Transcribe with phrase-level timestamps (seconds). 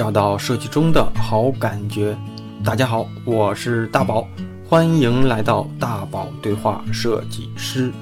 [0.00, 2.16] 找到设计中的好感觉。
[2.64, 4.26] 大家好，我是大宝，
[4.66, 7.92] 欢迎来到大宝对话设计师。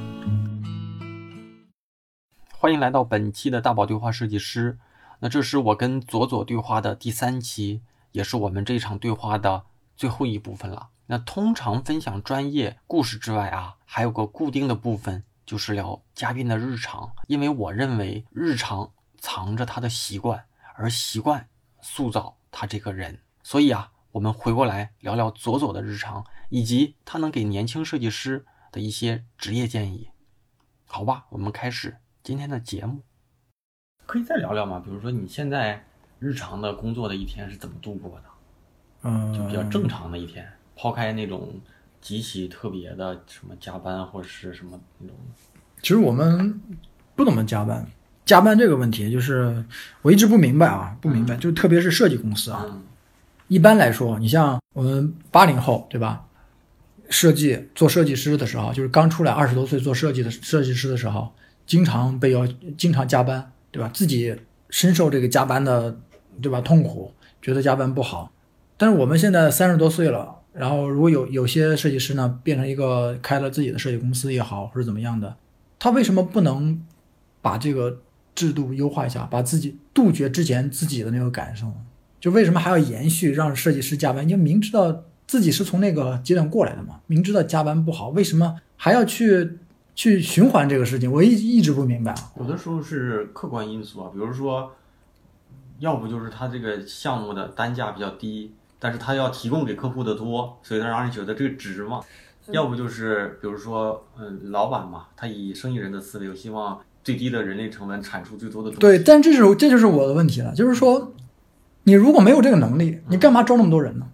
[2.56, 4.78] 欢迎来到本期的大宝对话设计师。
[5.18, 7.82] 那这是我跟左左对话的第三期，
[8.12, 9.64] 也是我们这场对话的
[9.96, 10.90] 最后一部分了。
[11.06, 17.10] 那通常分享专业故事之外啊，还有个固定的部分，就是聊嘉宾的日常。
[17.26, 20.44] 因为我认为日常藏着他的习惯，
[20.76, 21.48] 而习惯
[21.88, 23.20] 塑造他这个人。
[23.42, 30.10] 所以啊，我们回过来聊聊左左的日常，以及他能给年轻设计师的一些职业建议。
[30.84, 33.02] 好吧，我们开始今天的节目。
[34.04, 34.82] 可以再聊聊吗？
[34.84, 35.86] 比如说你现在
[36.18, 38.24] 日常的工作的一天是怎么度过的？
[39.02, 41.58] 嗯，就比较正常的一天，抛开那种
[42.00, 45.16] 极其特别的什么加班或者是什么那种。
[45.80, 46.60] 其实我们
[47.14, 47.86] 不怎么加班，
[48.28, 49.64] 加班这个问题就是
[50.02, 52.66] 我一直不明白啊，不明白，就特别是设计公司啊。
[52.68, 52.82] 嗯
[53.48, 56.26] 一般来说，你像我们八零后，对吧？
[57.08, 61.32] 设计做设计师的时候，就是刚出来二十多岁做设计的设计师的时候，
[61.66, 63.90] 经常被要经常加班，对吧？
[63.94, 64.36] 自己
[64.68, 65.96] 深受这个加班的，
[66.42, 66.60] 对吧？
[66.60, 67.10] 痛苦，
[67.40, 68.30] 觉得加班不好。
[68.76, 75.34] 但是我们现在三十多岁了，然后如果有有些设计师呢，变成一个开了自己的设计公司也好，或者怎么样的，
[75.78, 76.78] 他为什么不能
[77.40, 78.02] 把这个
[78.38, 81.66] 制度优化一下，把自己杜绝之前自己的那个感受？
[82.20, 84.22] 就为什么还要延续让设计师加班？
[84.28, 89.58] 因为明知道自己是从那个阶段过来的嘛，明知道加班不好，为什么还要去
[89.96, 91.10] 去循环这个事情？
[91.10, 92.32] 我一一直不明白啊。
[92.38, 94.70] 有的时候是客观因素啊，比如说，
[95.80, 102.00] 要不就是他这个项目的单价比较低，但是他要提供给客户的多，所以他让人觉得这个值嘛。
[102.50, 108.80] 要不就是比如说，嗯，老板嘛，他以生意人的思维，我希望最低的人力成本产出最多的东西。
[108.80, 111.14] 对，但这是这就是我的问题了，就是说，
[111.84, 114.06] 你如果没有这个能力，你干嘛招那么多人呢？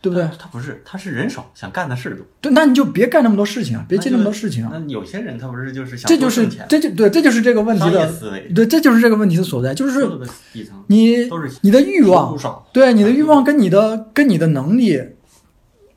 [0.00, 0.28] 对不对？
[0.36, 2.26] 他不是，他是人少，想干的事儿多。
[2.40, 4.72] 对，那你就别干那么多事情啊，别接那么多事情啊。
[4.74, 10.04] 那有些人他不是就是想这就是这就对，这就是这个问题的思维，对，这就是这个问题的所在，就是
[10.88, 11.30] 你是
[11.60, 12.36] 你的欲望
[12.72, 15.00] 对你的欲望跟你的跟你的能力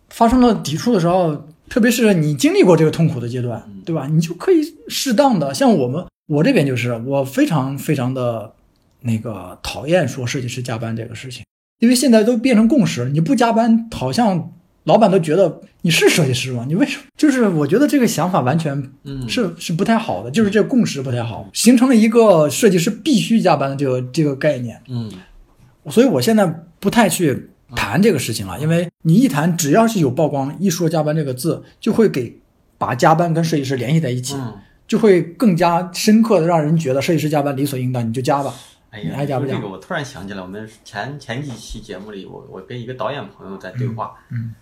[0.10, 4.06] 发生了抵触的时候，特别是你经历过这个痛苦的阶段嗯，对吧？
[4.06, 8.54] 你就可以适当的，像我们我这边就是我非常非常的
[9.02, 11.44] 那个讨厌说设计师加班这个事情，
[11.80, 14.52] 因为现在都变成共识了，你不加班，好像
[14.86, 16.66] 老板都觉得你是设计师吗？
[16.68, 17.04] 你为什么？
[17.18, 24.82] 就是我觉得这个想法完全嗯，是是不太好的，就是这个共识不太好，形成了一个设计师必须加班的这个这个概念。
[24.88, 25.12] 嗯
[25.92, 26.46] 所以我现在
[26.80, 32.40] 不太去谈这个事情了，因为你一谈，只要是有曝光，一说加班这个字，就会给
[32.80, 34.54] 把加班跟设计师联系在一起，嗯。
[34.88, 38.54] 就会更加深刻的让人觉得设计师加班理所应当，你就加吧。
[38.92, 44.56] 哎呀，你爱加不加说这个我突然想起来，我们前前几期节目里，我我跟一个导演朋友在对话，嗯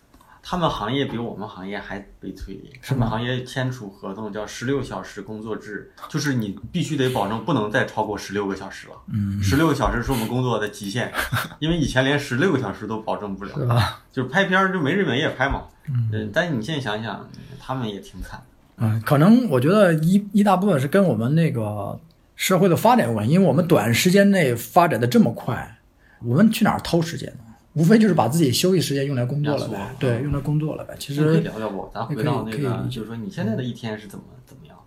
[0.45, 8.93] 他们行业比我们行业还悲催，是吗他们行业签署合同叫十六小时工作制，就是你必须得保证不能再超过十六个小时了。
[9.07, 11.09] 嗯，十六个小时是我们工作的极限，
[11.59, 14.01] 因为以前连十六个小时都保证不了，是吧？
[14.11, 15.61] 就是拍片儿就没日没夜拍嘛。
[15.87, 18.43] 嗯嗯，但是你现在想想，他们也挺惨。
[18.77, 21.99] 嗯，可能我觉得一一大部分是跟我们那个
[22.35, 25.79] 社会的发展有关，因为我们短时间内发展的这么快，
[26.23, 27.39] 我们去哪儿偷时间呢？
[27.73, 30.95] 无非就是把自己休息时间用来工作了呗，对，用来工作了呗。
[30.99, 31.89] 其实可以聊聊不？
[31.93, 34.77] 咱回到那个，就是说你现在的一天是怎么怎么样？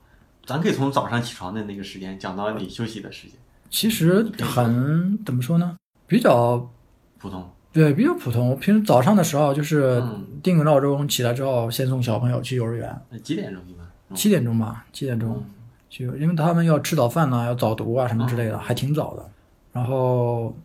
[0.44, 3.36] 咱可以从早上起床的那个时间讲到你休息的时间，
[3.70, 5.76] 其实很怎么说呢？
[6.06, 6.70] 比较
[7.18, 7.50] 普通。
[7.76, 8.48] 对，比较普通。
[8.48, 14.16] 我平时早上的时候就是嗯定个闹钟，起来之后先送小朋友去幼儿园，那几点钟一般？
[14.16, 15.44] 七点钟吧，七点钟嗯
[15.90, 19.28] 去，因为他们要吃早饭呢，要早读啊什么之类的，还挺早的。
[19.72, 20.56] 然后，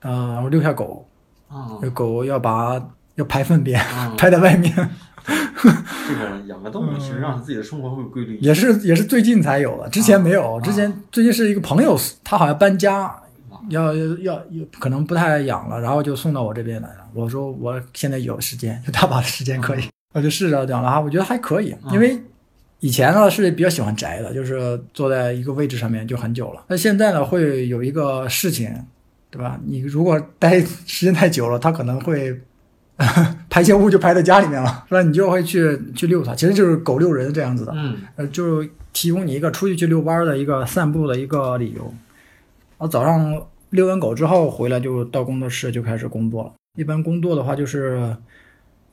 [0.00, 1.04] 呃，然后遛下狗，
[1.48, 2.80] 啊，这狗要把
[3.16, 4.72] 要排粪便， 嗯排在外面，
[5.26, 8.38] 这个养个动物其实让自己的生活会规律。
[8.38, 10.54] 也是也是最近才有的，之前没有。
[10.54, 13.12] 啊之前最近是一个朋友，他好像搬家，
[13.68, 17.08] 要要要可能不太养了，然后就送到我这边来了。
[17.14, 19.84] 我说我现在有时间，有大把的时间可以，
[20.14, 22.20] 我就试着养了哈，我觉得还可以，因为
[22.80, 26.64] 以前呢是比较喜欢宅的，就是坐在一个位置上面就很久了。
[26.68, 28.72] 那现在呢会有一个事情，
[29.30, 29.58] 对吧？
[29.64, 32.40] 你如果待时间太久了，它可能会
[33.50, 35.02] 排泄物就排在家里面了，那？
[35.02, 37.72] 你就会去去遛它，其实就是狗遛人这样子的。
[37.76, 41.92] 嗯呃，就提供你一个出去去遛弯儿的一个散步的一个理由。
[42.78, 46.52] 我早上遛完狗之后回来就到工作室就开始工作了。
[46.76, 48.16] 一般工作的话就是，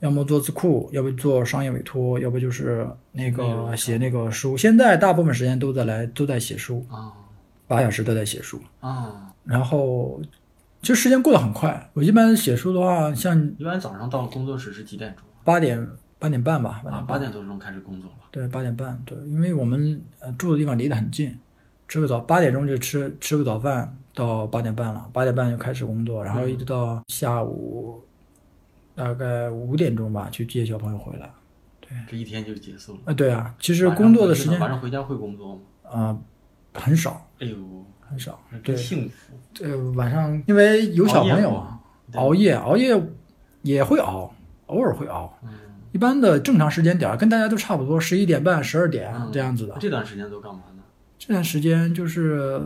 [0.00, 4.56] 要么做字库，要不做商业委托，要不就是那个写那个书。
[4.56, 7.12] 现在大部分时间都在来都在写书，啊
[7.66, 8.60] 八小时都在写书。
[8.80, 10.20] 啊然后
[10.82, 11.90] 其实时间过得很快。
[11.94, 15.24] 我一般写书的话，像一般早上到工作室是几点钟？
[15.44, 15.88] 八点
[16.18, 17.06] 八点半吧，八啊，点半。
[17.06, 18.16] 八点多钟开始工作了。
[18.30, 19.00] 对，八点半。
[19.06, 21.36] 对，因为我们呃住的地方离得很近，
[21.88, 28.02] 吃个早八点钟就吃吃个早饭，到八点半了，八点半就开始工作，然后一直到下午
[28.94, 31.30] 大概五点钟吧去接小朋友回来。
[31.80, 32.98] 对这一天就结束了。
[33.04, 35.60] 啊，对啊，其实工作的时间晚上回家会工作吗？
[35.84, 36.18] 啊、
[36.72, 37.56] 很少哎呦，
[38.00, 38.40] 很少。
[38.50, 39.34] 真对，幸福。
[39.62, 41.78] 呃，晚上因为有小朋友啊，
[42.14, 42.98] 熬夜熬夜
[43.60, 44.34] 也会熬，
[44.66, 45.38] 偶尔会熬。
[45.42, 45.50] 嗯，
[45.92, 49.76] 一般的正常时间点儿跟大家都差不多，十一点半、十二点嗯这样子的。
[49.78, 50.82] 这段时间都干嘛呢？
[51.18, 52.60] 这段时间就是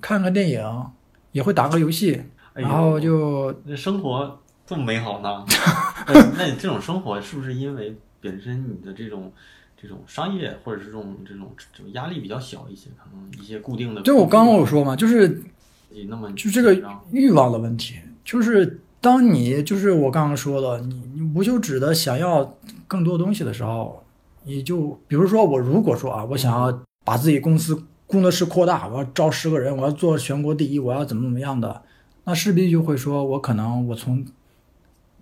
[0.00, 0.86] 看看电影，
[1.32, 2.22] 也会打个游戏，
[2.54, 5.44] 哎然后就那生活这么美好呢？
[6.06, 9.32] 那那你这种生活是不是因为本身你的这种
[9.80, 14.02] 这种商业或者是这种这种这种压力比较小一些，可能一些固定的。
[14.02, 15.42] 就我刚刚我说嘛，就是
[15.90, 16.74] 你那么就这个
[17.10, 22.56] 欲望的问题，就是当你就是我刚刚说的，你你无休止的想要
[22.86, 24.04] 更多东西的时候，
[24.44, 31.82] 你就比如说我如果说啊，我想要把自己公司工作室扩大，我要招十个人，我要做全国第一，我要怎么怎么样的，
[32.24, 34.26] 那势必就会说我可能我从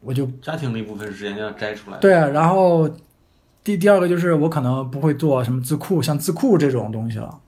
[0.00, 1.98] 我就家庭的一部分时间要摘出来。
[1.98, 2.88] 对啊，然后
[3.62, 7.38] 第第二个就是我可能不会做什么字库，像字库这种东西了，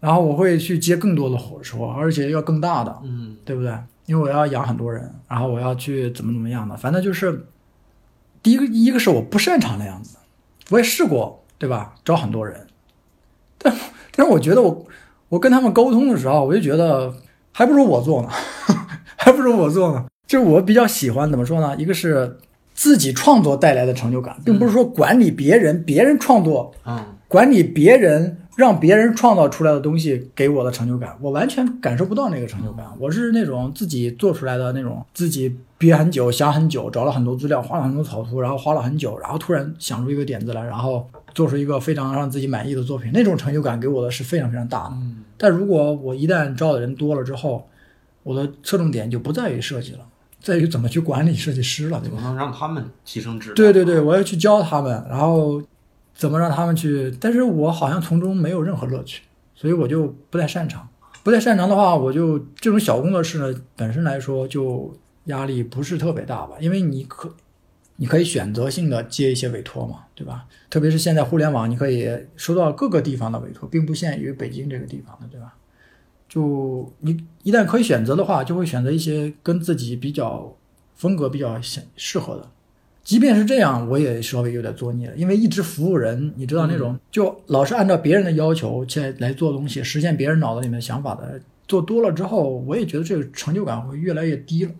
[0.00, 3.72] 然后我会去接更多的活活，而且要更大的，嗯，对不对？
[4.06, 7.46] 因为我要养很多人，然后我要去怎么怎么样的，反正就是
[8.42, 10.16] 第一个一个是我不擅长的样子，
[10.70, 11.94] 我也试过，对吧？
[12.04, 12.66] 招很多人，
[13.58, 13.74] 但
[14.18, 14.84] 但是我觉得我
[15.28, 17.14] 我跟他们沟通的时候，我就觉得
[17.52, 18.28] 还不如我做呢，
[19.16, 20.06] 还不如我做呢。
[20.26, 21.76] 就是我比较喜欢怎么说呢？
[21.78, 22.36] 一个是
[22.74, 32.86] 自己创作带来的成就感，并不是说管理别人，别人创作嗯，管理别人，让别人创造出来的东西给我的成就感，我完全感受不到那个成就感。
[32.98, 44.90] 我是那种自己做出来的那种，自己憋很久、想很久，找了很多资料，画了很多草图，然后花了很久，然后突然想出一个点子来，然后做出一个非常让自己满意的作品，那种成就感给我的是非常非常大的。
[44.94, 47.68] 嗯但如果我一旦招的人多了之后，
[48.24, 50.00] 我的侧重点就不在于设计了，
[50.42, 52.16] 在于怎么去管理设计师了，对吧？
[52.16, 53.54] 怎么能让他们提升质量？
[53.54, 55.62] 对对对，我要去教他们，然后
[56.12, 59.22] 怎么让他们去，但是我好像从中没有任何乐趣，
[59.54, 60.88] 所以我就不太擅长。
[61.22, 64.92] 不太擅长的话，我就这种小工作室呢，本身来说就
[65.28, 67.34] 压力不是特别大吧，因为你可
[67.96, 70.44] 你可以选择性的接一些委托嘛，对吧？
[70.68, 75.54] 特别是现在互联网，你可以收到各个地方的委托，并不限于北京这个地方的，对吧？
[76.28, 80.54] 就你一旦可以选择的话，就会选择一些跟自己比较
[80.94, 82.50] 风格比较相适合的。
[83.02, 94.72] 即便是这样，我也稍微有点作孽了，因为一直服务人，你知道那种、就老是按照别人的要求去来做东西，实现别人脑子里面想法的，做多了之后，我也觉得这个成就感会越来越低了。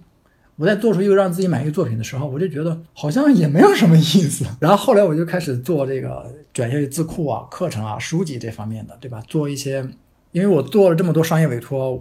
[0.59, 4.45] 我在做出一个让自己满意的作品的时候，我就觉得好像也没有什么意思。
[4.61, 9.23] 然后后来我就开始做这个转向于字库啊、课程啊、书籍这方面的，对吧？
[9.29, 9.89] 做一些，
[10.33, 12.01] 因为我做了这么多商业委托，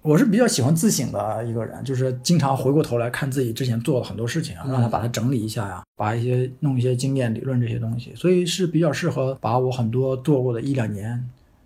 [0.00, 11.22] 我是比较喜欢自省的一个人，就是经常回过头来看自己之前做了很多事情啊，让他把它整理一下呀，把一些弄一些经验理论这些东西，所以是比较适合把我很多做过的一两年。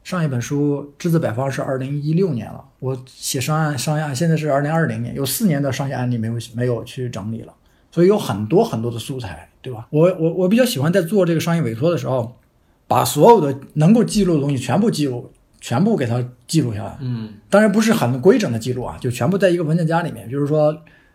[0.08, 7.52] 上一本书《栀子百方》是二零一六年了，我写商案商业案现在是二零二零年，有四年的商业案例没有没有去整理了，
[7.92, 9.86] 所以有很多很多的素材，对吧？
[9.90, 12.34] 我我我比较喜欢在做这个商业委托的时候，
[12.86, 15.30] 把所有的能够记录的东西全部记录，
[15.60, 16.96] 全部给它记录下来。
[17.02, 20.26] 嗯当然不是很规整的记录啊，就全部在一个文件夹里面。
[20.26, 20.74] 比如说，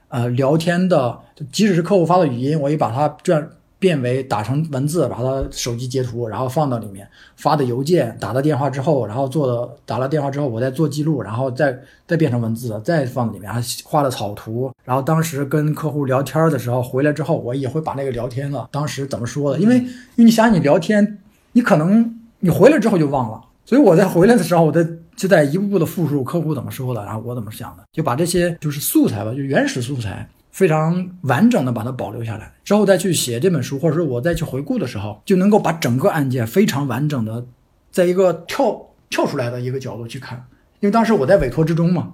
[0.10, 1.20] 呃，聊天的，
[1.52, 3.50] 即使是客户发的语音，我也把它转
[3.84, 7.06] 变为打成文字，把它手机截图，然后放到里面。
[7.36, 14.72] 发的邮件，打了电话之后，然后做的打了电话之后，我再做记录，然后再再变成文字，再放里面，还画了草图。
[14.86, 19.84] 然后当时跟客户聊天的时候，回来之后，我也会把那个聊天了，当时怎么说的，因为因
[20.20, 21.20] 为你想你聊天，
[21.52, 23.42] 你可能你回来之后就忘了。
[23.66, 24.88] 所以我在回来的时候，我在
[25.18, 37.44] 就在一步步的复述客户怎么说的，然后我怎么想的，就把这些就是素材吧，就原始素材，非常完整的把它保留下来，之后再去写这本书，或者说我再去回顾的时候，就能够把整个案件非常完整的，
[37.92, 40.46] 在一个跳跳出来的一个角度去看，
[40.80, 42.14] 因为当时我在委托之中嘛，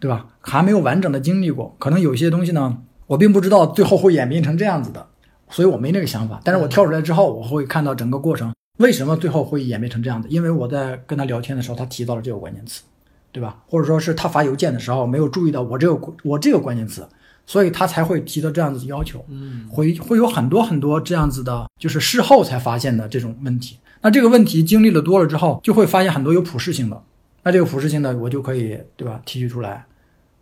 [0.00, 0.26] 对吧？
[0.40, 5.06] 还没有完整的经历过，可能有些东西呢，我并不知道最后会演变成这样子的，
[5.48, 6.40] 所以我没那个想法。
[6.42, 8.52] 但是我跳出来之后，我会看到整个过程。
[8.78, 10.28] 为什么最后会演变成这样子？
[10.28, 12.82] 因为我在跟他聊天的时候，他提到了这个关键词，
[13.30, 13.62] 对吧？
[13.68, 17.08] 或者说是他发邮件的时候没有注意到我这个我这个关键词，
[17.46, 19.24] 所以他才会提到这样子的要求。
[19.28, 23.78] 嗯会会有很多很多这样子的，就是事后才发现的这种问题。
[24.02, 27.02] 那这个问题经历了多了之后，就会发现很多有普适性的。
[27.42, 29.84] 那这个普适性的，我就可以对吧提取出来，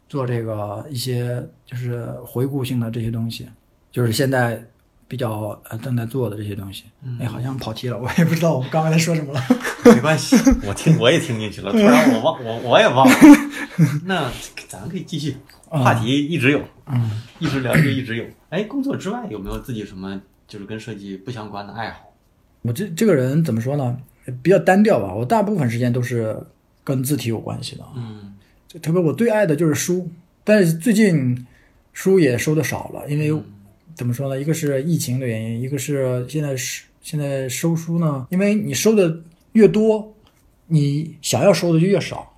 [0.08, 3.46] 做这个一些就是回顾性的这些东西，
[3.92, 4.62] 就是现在
[5.06, 6.84] 比较呃正在做的这些东西。
[7.20, 9.42] 哎，好像跑题了，我也不知道我们刚才在说什么了。
[9.84, 10.34] 没关系，
[10.66, 13.14] 我听我也听进去了，突然我忘我我也忘了。
[14.06, 14.30] 那
[14.66, 15.36] 咱可以继续，
[15.82, 18.24] 话题一直有，嗯，一直聊就一直有。
[18.50, 22.12] 哎，工作之外有没有自己什么就是跟设计不相关的爱好？
[22.62, 23.96] 我这这个人怎么说呢？
[24.42, 25.14] 比较单调吧。
[25.14, 26.36] 我大部分时间都是
[26.82, 27.84] 跟字体有关系的。
[27.96, 28.34] 嗯
[28.66, 30.10] 就特别我最爱的就是书，
[30.42, 31.46] 但是最近
[31.92, 33.42] 书也收的少了，因为
[33.94, 34.40] 怎么说呢？
[34.40, 39.20] 一个是疫情的原因，一个是现在是现在收书呢，因为你收的
[39.52, 40.12] 越多，
[40.66, 42.34] 你想要收的就越少，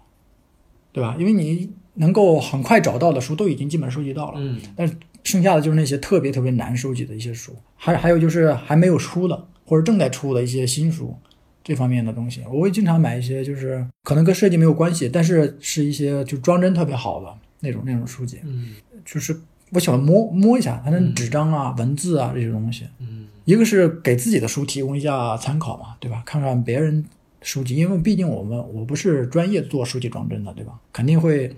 [0.92, 1.16] 对吧？
[1.18, 4.58] 因为你能够很快找到的书都已经基本收集到了，嗯。
[4.74, 11.16] 但是剩下的就是那些特别特别难收集的一些书，还还有就是还没有出的或者正在出的一些新书，
[11.64, 18.76] 这方面的东西，我会经常买一些，就是可能跟设计没有关系，但是是一些就装帧特别好的那种那种书籍，嗯。
[19.04, 19.36] 就是
[19.70, 22.84] 我喜欢摸摸一下它的纸张啊、文字啊这些东西。
[22.98, 23.26] 嗯。
[23.44, 26.22] 一个是给自己的书提供一下参考嘛，对吧？
[26.26, 27.04] 看看别人
[27.42, 30.72] 书籍，因为毕竟我们我不是专业做书籍装帧的，对吧？
[30.92, 31.56] 肯定会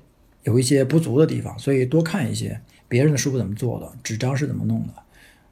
[0.49, 4.95] 有一些不足的地方，所以多看一些别人的书怎么做的，纸张是怎么弄的，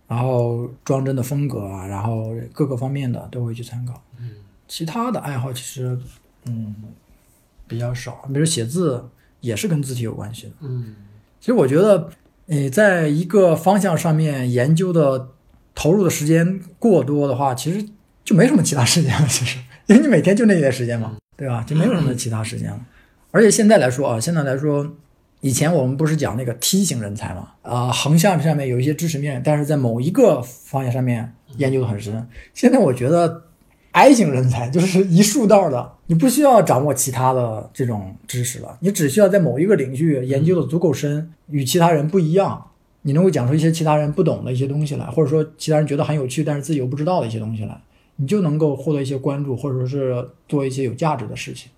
[0.08, 4.02] 然后装帧的风格啊，然后各个方面的都会去参考。
[4.18, 4.30] 嗯
[4.68, 5.96] 其他的爱好其实
[6.46, 6.74] 嗯
[7.68, 9.04] 比较少，比如写字
[9.40, 10.52] 也是跟字体有关系的。
[10.62, 10.96] 嗯
[11.38, 12.10] 其实我觉得，
[12.46, 15.28] 你在一个方向上面研究的
[15.74, 17.86] 投入的时间过多的话，其实
[18.24, 19.28] 就没什么其他时间了。
[19.28, 21.62] 其实，因为你每天就那一点时间嘛，对吧？
[21.64, 22.80] 就没有什么其他时间了。
[23.36, 24.90] 而且现在来说啊，现在来说，
[25.42, 27.50] 以前我们不是讲那个梯形人才嘛？
[27.60, 32.26] 啊、横向上面有一些知识面，但是在某一个方向上面研究的很深。
[32.54, 33.42] 现在我觉得
[33.92, 42.68] I 型人才就是一竖道的，你不需要掌握其他的这种知识了，你只需要在某一个领域研究的足够深，与其他人不一样，
[43.02, 47.78] 你能够讲出一些其他人不懂的一些东西来，或者说其他人觉得很有趣，但是自己又不知道的一些东西来，
[48.16, 51.70] 你就能够获得一些关注，或者说是做一些有价值的事情。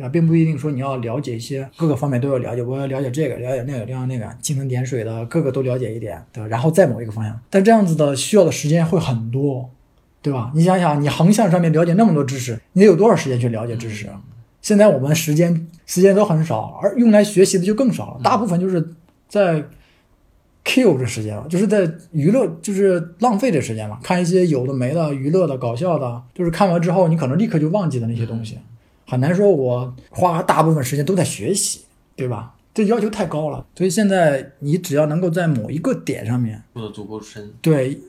[0.00, 0.08] 对吧？
[0.08, 6.48] 并不一定说你要了解一些各个方面都要了解，我要了解这个，了解那个，了解那个，蜻蜓点水的各个都了解一点，对吧？
[6.48, 9.68] 然后再某一个方向，但这样子的需要的时间会很多，
[10.22, 10.50] 对吧？
[10.54, 14.22] 你想想，你横向上面了解那么多知识，你得有多少时间去了解知识啊？
[14.62, 18.94] 现在我们时间时间都很少，而用来学习的就更少了，大部分就是
[19.28, 19.62] 在
[20.64, 28.58] kill 这时间了，就是在娱乐，就是浪费这时间嘛，看一些有的没的、娱乐的、搞笑的，就是看完之后你可能立刻就忘记的那些东西，
[29.10, 31.80] 很难说我花大部分时间都在学习，
[32.14, 32.54] 对吧？
[32.72, 37.52] 这要求太高了，所以现在你只要能够在某一个点上面，做的足够深。
[37.60, 38.00] 对，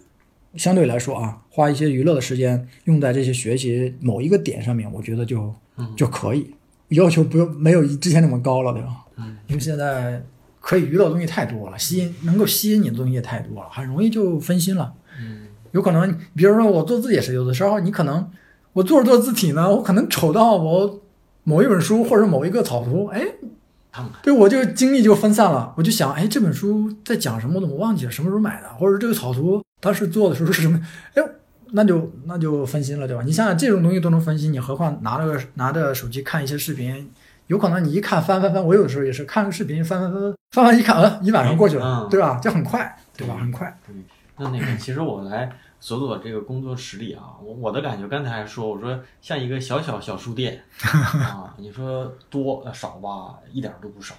[0.53, 5.51] 相对来说啊，花一些娱乐的时间用在这些学习某一个点上面，我觉得就
[5.97, 6.53] 就可以，
[6.89, 9.03] 要求不用没有之前那么高了，对吧？
[9.17, 10.23] 嗯，因为现在
[10.59, 14.93] 可以娱乐的东西太多了，吸引能够吸引你的东西也太多了，很容易就分心了。
[15.19, 18.29] 嗯有可能，比如说我做自己也是，有的时候你可能
[18.73, 21.01] 我做着做字体呢，我可能瞅到我
[21.43, 23.21] 某一本书或者某一个草图，哎。
[24.23, 27.55] 对我就精力就分散了，我就想，哎，这本书在讲什么？
[27.55, 28.11] 我怎么忘记了？
[28.11, 28.69] 什么时候买的？
[28.75, 30.79] 或者这个草图当时做的时候是什么？
[31.13, 31.21] 哎，
[31.71, 33.21] 那就那就分心了，对吧？
[33.25, 37.11] 你想想这种东西都能分心，你何况拿着个拿着手机看一些视频，
[37.47, 42.39] 有可能你一看翻翻翻，我有的时候也是看个视频翻翻翻翻翻一看，呃，一晚上过去了，嗯对吧？
[42.41, 43.35] 就很快，对吧？
[43.41, 43.77] 很快。
[43.85, 43.93] 对，
[44.37, 45.51] 那那个，其实我来
[45.81, 50.63] 佐佐这个工作室里啊，我我的感觉，刚才还说，我说像一个小小小书店
[51.19, 54.13] 啊，你说多呃少吧，一点儿都不少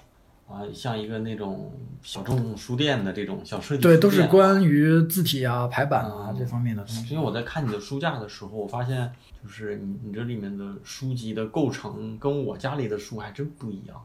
[0.49, 7.15] 啊，像一个那种小众书店的这种小设计对，都是关于字体啊、排版啊嗯这方面的东西。
[7.15, 13.97] 因为我在看你的书架的时候，我发现就是你你这里面的书籍的构成跟我家里的书还真不一样。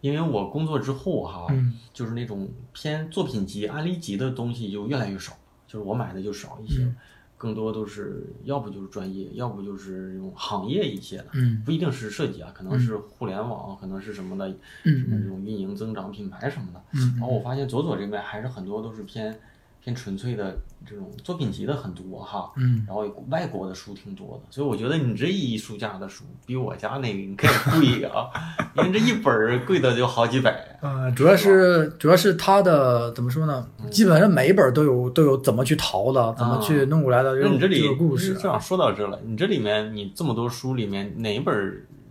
[0.00, 5.34] 因为我工作之后哈，嗯就是那种偏作品集、案例集的东西就越来越少，
[5.70, 6.96] 就是我买的就少一些，嗯。
[7.38, 11.62] 更多都是要不就是专业，要不就是这种行业一些的，嗯。
[11.64, 14.48] 不一定是设计啊，可能是互联网，可能是什么的，
[14.84, 16.82] 嗯什么这种运营、增长、品牌什么的。
[16.92, 17.16] 嗯。
[17.18, 19.34] 然后我发现左左这边还是很多都是偏
[19.82, 20.56] 偏纯粹的
[20.86, 28.28] 这种作品集的很多哈，嗯，然后外国的书挺多的，所以我觉得你这一书架的书比我家那个应该贵啊，
[28.76, 30.78] 因为这一本儿贵的就好几百。
[30.82, 33.66] 呃，主要是主要是它的怎么说呢？
[33.78, 38.48] 嗯基本上每一本都有都有怎么去淘的，怎么去弄过来的那你这里个故事这。
[38.48, 41.54] 样说到这了，你这里面你这么多书里面哪一本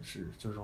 [0.02, 0.58] 是就是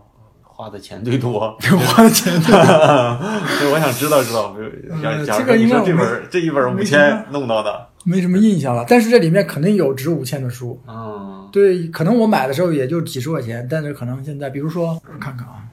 [0.56, 1.56] 花的钱最多？
[1.60, 2.52] 花的钱多
[3.60, 4.54] 对，我想知道知道。
[4.54, 10.80] 比如假呃假如说你这个应该我说这本这一本五千弄到的，没什么印象了，但是这里面肯定有值五千的书。
[10.88, 15.66] 嗯，对，可能我买的时候也就几十块钱，但是可能现在，比如说我看看啊，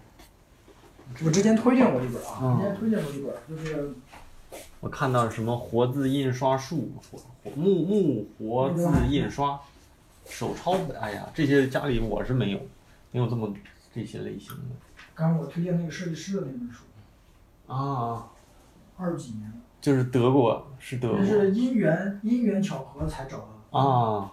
[1.25, 3.91] 我之前推荐过一本啊，嗯之前推荐过一本，就是
[4.81, 9.57] 我看到什么活字印刷术、活活木木活字印刷、
[10.29, 12.59] 手抄本，哎呀，这些家里我是没有，
[13.13, 13.53] 没有这么
[13.95, 14.75] 这些类型的
[15.15, 16.85] 刚刚我推荐那个设计师的那本书，
[17.67, 18.31] 啊，
[18.97, 24.33] 二十几年，就是德国，是德国那是因缘因缘巧合才找到的，啊，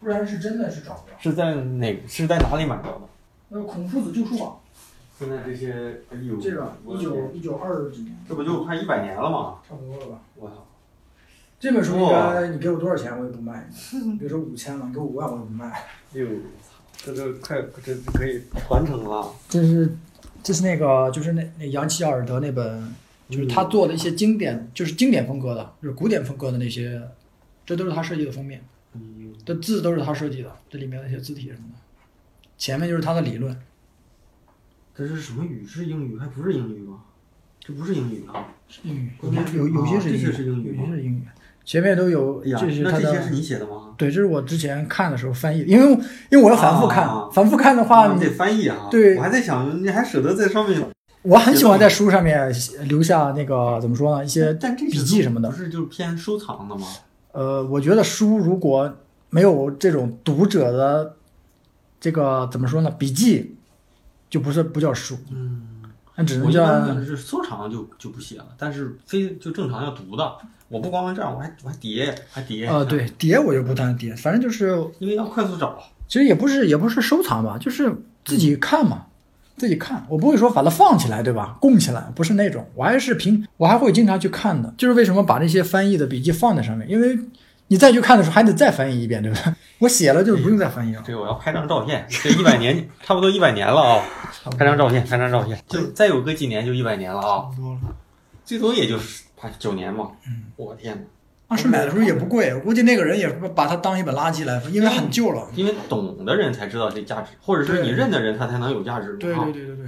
[0.00, 1.18] 不然是真的是找不到。
[1.18, 3.00] 是在哪是在哪里买到的？
[3.50, 4.58] 呃，孔夫子旧书网，
[5.18, 9.58] 现在这些，哎呦，这个一九一九二几年，这不就快一百年了吗？
[9.68, 10.18] 差不多了吧？
[10.36, 10.56] 我操！
[11.60, 13.68] 这本书应该你给我多少钱我也不卖，
[14.18, 15.70] 比如说五千了，你给我五万我也不卖。
[15.70, 15.84] 哎！
[16.96, 19.32] 这都快这可以传承了。
[19.48, 19.96] 这是
[20.42, 22.94] 这是那个就是那那扬奇奥尔德那本，
[23.28, 27.02] 就是他做的一些经典，就是经典风格的，就是古典风格的那些，
[27.64, 28.62] 这都是他设计的封面，
[29.44, 31.78] 这字都是他设计的，这里面的一些字体什么的，
[32.56, 33.56] 前面就是他的理论，
[34.94, 35.66] 这是什么语？
[35.66, 36.18] 是英语？
[36.18, 37.02] 还不是英语吗？
[37.66, 38.46] 这不是英语啊！
[38.68, 41.22] 是英语，有有些是英语，有些是英语，
[41.64, 43.30] 前面都有，哎呀，这是他的那这些是。
[43.30, 43.94] 你写的吗？
[43.96, 45.92] 对，这是我之前看的时候翻译，因为
[46.30, 48.88] 因为我要反复看，啊反复看的话，你得翻译啊。
[48.90, 50.82] 对我还在想，你还舍得在上面
[51.22, 52.52] 我很喜欢在书上面
[52.86, 55.56] 留下那个怎么说呢，一些笔记什么的不。
[55.56, 56.86] 是就是偏收藏的吗？
[57.32, 58.94] 呃，我觉得书如果
[59.30, 61.16] 没有这种读者的
[61.98, 63.56] 这个怎么说呢，笔记，
[64.28, 65.62] 就不是不叫书，嗯，
[66.16, 70.32] 那只能叫是收藏就就不写了，但是非就正常要读的，
[70.74, 72.66] 我不光这样，我还我还叠还叠。
[72.66, 75.78] 呃，对，叠我就不单叠，反正就是因为要快速找。
[76.08, 79.06] 其实也不是也不是收藏吧，就是自己看嘛，
[79.56, 81.56] 自己看，我不会说把它放起来，对吧？
[81.60, 84.74] 供起来，不是那种，我还是平，我还会经常去看的。
[84.76, 87.16] 就是为什么把这些翻译的笔记放在上面，因为
[87.68, 89.54] 你再去看的时候还得再翻译一遍，对不对？
[89.78, 91.02] 我写了就不用再翻译了。
[91.06, 94.02] 这个我要拍张照片，这一百年 差不多一百年了啊、
[94.58, 97.80] 拍张照片，拍张照片，就再有个几年就一百年了啊、差不多了。
[98.44, 100.12] 最多也就是拍九年嘛。
[100.26, 101.02] 嗯，我天哪！
[101.46, 105.46] 当时买的时候也不贵，我估计那个人也把它当一本垃圾来，因为很旧了。
[105.54, 109.16] 因为懂的人才知道这价值，或者是你认的人，他才能有价值。
[109.18, 109.86] 对啊对对对对，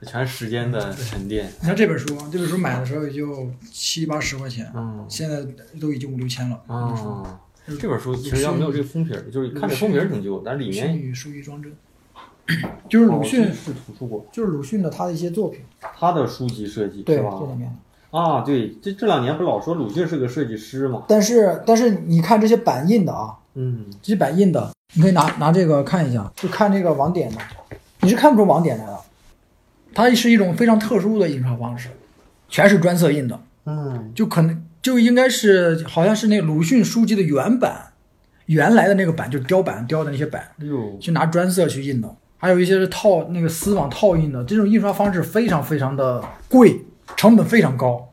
[0.00, 1.50] 这全是时间的沉淀。
[1.60, 5.44] 你看这本书，这本书买的时候也就七八十块钱，嗯现在
[5.80, 6.58] 都已经五六千了。
[6.66, 7.40] 这本书啊，
[7.80, 11.72] 这本书其实要没有这个封皮儿，就是看这封皮儿挺旧，但是里面与书玉装帧，
[12.88, 17.36] 就是鲁迅，哦是图书馆，就是鲁迅的他的一些作品，他的书籍设计对吧？
[17.38, 17.76] 这里面。
[18.12, 21.02] 啊，对，这这两年不老说鲁迅是个设计师吗？
[21.08, 27.38] 但是但是你看这些版印的啊，嗯，这些版印的，你可以拿拿这个看一下，就看这个网点的，
[28.02, 28.98] 你是看不出网点来的，
[29.94, 31.88] 它是一种非常特殊的印刷方式，
[32.50, 33.40] 全是专色印的。
[33.64, 37.92] 嗯，就可能就应该是好像是那鲁迅书籍的原版，
[38.44, 46.84] 原来的那个版就是雕版雕的那些版，哎呦，去拿专色去印的，还有一些是套那个丝网套印的，这种印刷方式非常非常的贵，
[47.16, 48.10] 成本非常高，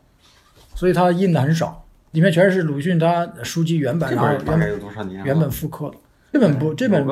[0.75, 5.23] 所以它印的很少，里面全是鲁迅他书籍原版，然后原？
[5.25, 5.95] 原本复刻的。
[6.31, 7.05] 这本不，这本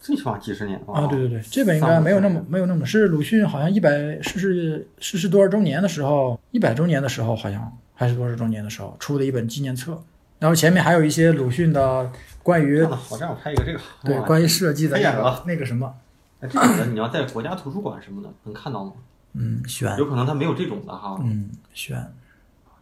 [0.00, 3.90] 最起码几十年了啊，对对对，这本应该没有那么没有那么是鲁迅好像一百
[4.22, 10.02] 逝世逝世多少周年的时候，一百周年的时候好像还是多少周年的时候出的一本纪念册，
[10.38, 12.10] 然后前面还有一些鲁迅的
[12.42, 13.78] 关于好，这样我拍一个这个。
[14.02, 14.98] 对关于设计的
[15.46, 15.94] 那个什么，
[16.40, 18.92] 哎这个你要在国家图书馆什么的能看到吗？
[19.34, 21.18] 嗯，选有可能他没有这种的哈。
[21.22, 22.04] 嗯选，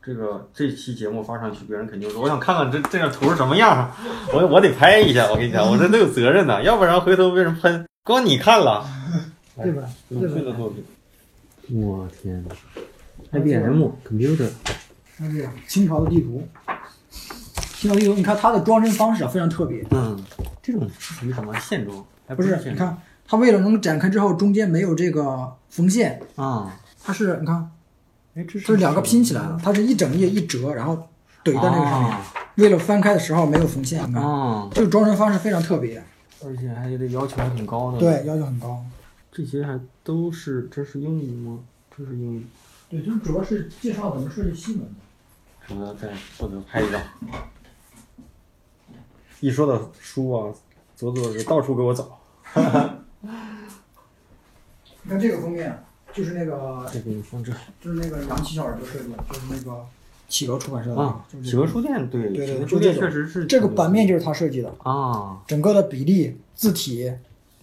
[0.03, 3.91] 这个这期节目发上去，别人肯定说，我想看看这这张图是什么样儿，
[4.33, 5.29] 我我得拍一下。
[5.31, 8.87] 我跟你讲， 我这都有责任的，要不然回头被人喷，光你看了。
[9.61, 10.85] 对吧鲁这本迅的作品。
[11.71, 12.45] 我天
[13.33, 14.49] ，IBM computer，
[15.67, 16.49] 清朝的地图，
[17.75, 20.17] 清朝地图，你看它的装帧方式啊非常特别，嗯，
[20.63, 22.03] 这种是属于什么线装？
[22.27, 22.97] 还不是你看
[23.29, 26.75] 它为了能展开之后中间没有这个缝线，啊？
[27.05, 27.71] 它是你看
[28.35, 30.97] 哎，这这是两个拼起来了，它是一整页一折，然后
[31.45, 32.11] 怼在那个上面。
[32.11, 32.27] 啊
[32.59, 36.03] 为了翻开的时候没有缝线，你看，啊，这个装帧方式非常特别，
[36.45, 38.85] 而且还得要求还挺高的。，对，要求很高。
[39.31, 41.61] 这些还都是这是英语吗？
[41.97, 42.45] 这是英语。
[42.91, 45.69] 对，就是主要是介绍怎么设计新闻的。
[45.69, 47.01] 什么再负责拍一张。
[49.39, 50.53] 一说到书啊，
[50.97, 52.19] 左左就到处给我找。
[55.03, 59.85] 你看这个封面，就是那个，这给你放这就是那个杨奇小耳朵设计的，就是那个
[60.29, 67.13] 企鹅出版社的，啊，就是企鹅书店对，对对就这种确实是这个版面就是他设计的，啊，整个的比例、字体、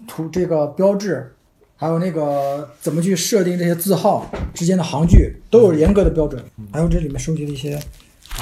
[0.08, 1.34] 图这个标志，
[1.76, 6.44] 还有那个怎么去设定这些字号之间的行距，都有严格的标准。
[6.72, 7.80] 还有这里面收集的一些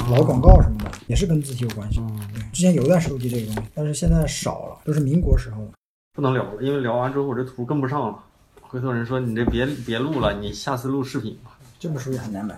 [0.10, 2.00] 老广告什么的，也是跟字体有关系。
[2.34, 5.72] 对，之前有一段收集这个东西，但是现在少了，都是民国时候的。
[6.16, 8.24] 不能聊了，因为聊完之后我这图跟不上了，
[8.62, 11.58] 回头人说你这别别录了，你下次录视频吧。
[11.80, 12.54] 这本书也很难买，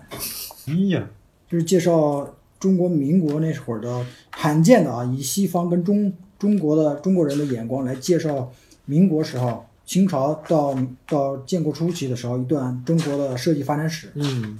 [0.68, 1.08] 哎呀，
[1.50, 8.52] 就是介绍中国民国那会儿的罕见的啊，以西方跟中中国的中国人的眼光来介绍
[8.84, 14.12] 民国时候清朝到到建国初期的时候一段中国的设计发展史。
[14.16, 14.60] 嗯，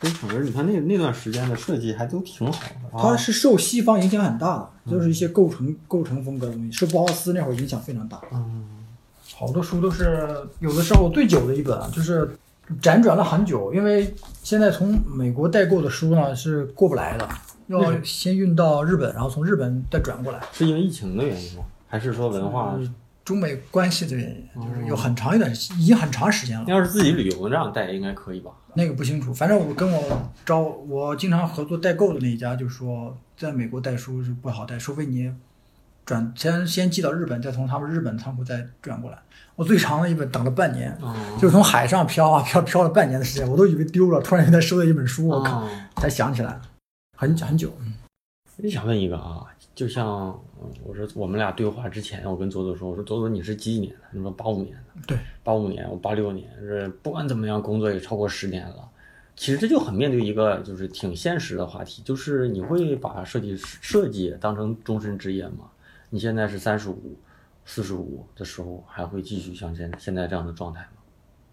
[0.00, 3.16] 非常而你看那那段时间的设计还都挺好的它啊。
[3.16, 8.20] 是受西方影响很大的，就是一些构成构成风格的东西，受包豪斯那会儿影响非常大。
[8.32, 8.64] 嗯，
[9.34, 10.28] 好多书都是
[10.60, 12.30] 有的时候最久的一本啊，就是
[12.80, 17.28] 辗转了很久，因为现在从美国代购的书呢是过不来的，
[17.66, 20.40] 要先运到日本，然后从日本再转过来。
[20.52, 21.64] 是因为疫情的原因吗？
[21.88, 22.76] 还是说文化？
[22.76, 22.90] 就是
[23.28, 26.64] 中美关系的原因，就是有很长一段，已经很长时间了。
[26.66, 28.50] 要是自己旅游这样带应该可以吧？
[28.72, 35.30] 那个不清楚，反正我跟我招我经常合作代购的那一家就说，在美国带书是不好带，除非你
[36.06, 39.18] 转先先寄到日本，再从他们日本仓库再转过来。
[39.56, 46.62] 我最长的一本等了半年，哦就是从海上漂啊漂漂了半年的时间，我都以为丢了，突然有一天收到一本书，我靠，哦才想起来了，
[47.14, 47.70] 很很久。
[48.56, 49.44] 我想问一个啊，
[49.78, 54.00] 就像嗯我说我们俩对话之前，我跟左左说，我说左左你是几几年的？
[54.10, 55.02] 你说八五年的。
[55.06, 58.88] 对，八五年，我八六年，是不管怎么样，工作也超过十年了。
[59.36, 65.70] 其实这就很面对一个就是挺现实的话题，就是你会把设计师设计当成终身职业吗？
[66.10, 67.16] 你现在是三十五、
[67.64, 70.88] 四十五的时候，还会继续像现现在这样的状态吗？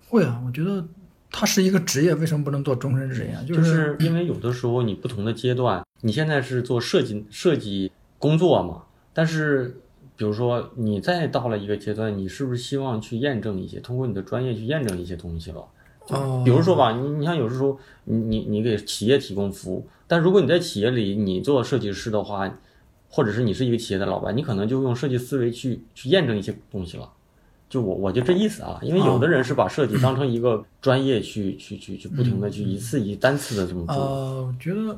[0.09, 0.83] 会啊，我觉得
[1.29, 7.91] 它是一个职业，为什么不能做终身职业就是因为有的时候你不同的阶段，你现在是做设计设计
[8.25, 8.81] 工作嘛，
[9.13, 9.79] 但是
[10.17, 15.63] 比如说你再到了一个阶段，你是不是希望去验证一些，通过你的专业去验证一些东西了？
[16.07, 22.51] 哦，比如说吧，你你像有时候你你你给企业提供服务，但如果你在企业里你做设计师的话，
[23.09, 27.07] 或者是你是一个企业的老板，你可能就用设计思维去去验证一些东西了。
[27.67, 33.95] 就我我就这意思啊，因为有的人是把设计当成一个专业去去去去不停的去一次一单次的这么做。
[33.95, 34.97] 呃，我觉得，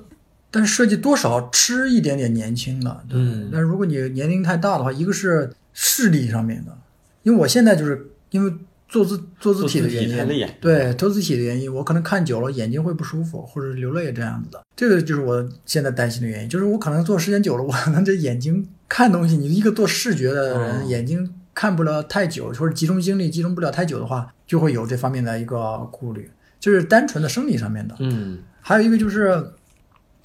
[0.49, 3.19] 但是设计多少吃一点点年轻的，对。
[3.19, 6.75] 嗯但是如果你年龄太大的话，一个是视力上面的，
[7.23, 8.53] 因为我现在就是因为
[8.87, 10.47] 做字做字体的原因。
[10.61, 14.61] 对做字体的原因，我可能看久了眼睛会不舒服，或者流泪这样子的。
[14.75, 27.95] 这个就是我现在担心的原因，就是我可能做时间久了，我可能这眼睛看东西，你一个做视觉的人，嗯眼睛看不了太久，或者集中精力集中不了太久的话，就会有这方面的一个顾虑，就是单纯的生理上面的。
[27.99, 29.53] 嗯还有一个就是，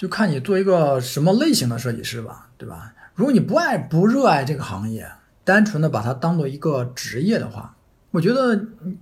[0.02, 2.92] 就看你做一个什么类型的设计师吧，对吧？
[3.14, 5.06] 如果你不爱不热爱这个行业，
[5.44, 7.76] 单纯的把它当做一个职业的话，
[8.10, 8.98] 我觉得嗯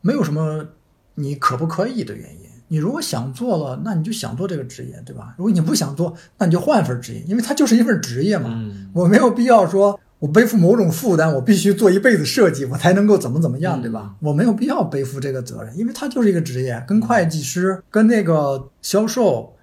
[0.00, 0.66] 没有什么
[1.14, 2.50] 你可不可以的原因。
[2.66, 5.36] 你如果想做了，那你就想做这个职业，对吧？
[5.38, 8.50] 如果你不想做，那你就换份职业，因为它就是一份职业嘛。
[8.52, 14.16] 嗯我没有必要说我背负某种负担，我必须做一辈子设计，我才能够怎么怎么样，对吧？
[14.18, 19.54] 我没有必要背负这个责任，因为它就是一个职业，跟会计师、跟那个销售、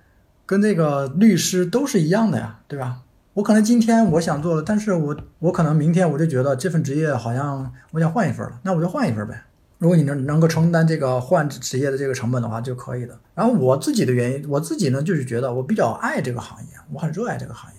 [0.52, 3.04] 跟那个律师都是一样的呀，对吧？
[3.36, 9.46] 我可能今天我想做了，但是我我可能明天我就觉得这份职业好像我想换一份了，那我就换一份呗。
[9.78, 13.18] 如果你能能够承担这个换职业的这个成本的话，就可以的。
[13.34, 17.78] 然后我自己的原因，我自己呢就是觉得我比较爱这个行业，我很热爱这个行业。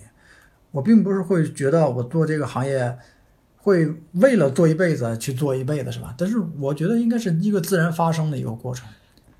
[0.71, 2.97] 我并不是会觉得我做这个行业
[3.57, 6.15] 会为了做一辈子去做一辈子，是吧？
[6.17, 8.87] 但是我觉得应该是一个自然发生的一个过程。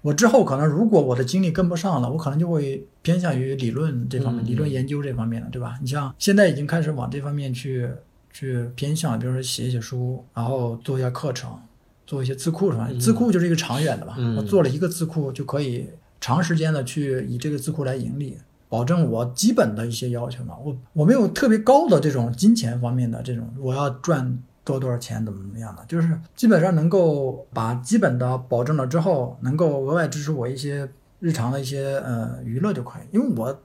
[0.04, 5.80] 我之后可能如果我的精力跟不上了，我可能就会偏向于理论这方面、嗯理论研究这方面的，对吧？
[5.82, 7.90] 你像现在已经开始往这方面去
[8.32, 11.58] 去偏向，比如说写写书，然后做一下课程，
[12.06, 12.88] 做一些字库什么。
[12.92, 15.88] 嗯字库就是一个长远的吧，嗯我做了一个字库就可以
[16.22, 18.38] 长时间的去以这个字库来盈利。
[18.68, 30.88] 保证我基本的一些要求嘛，我我没有特别高的这种金钱方面的这种，我要赚多多少钱怎么怎么样的，就是基本上能够把基本的保证了之后，能够额外支持我一些
[31.20, 33.60] 日常的一些呃娱乐就可以，因为我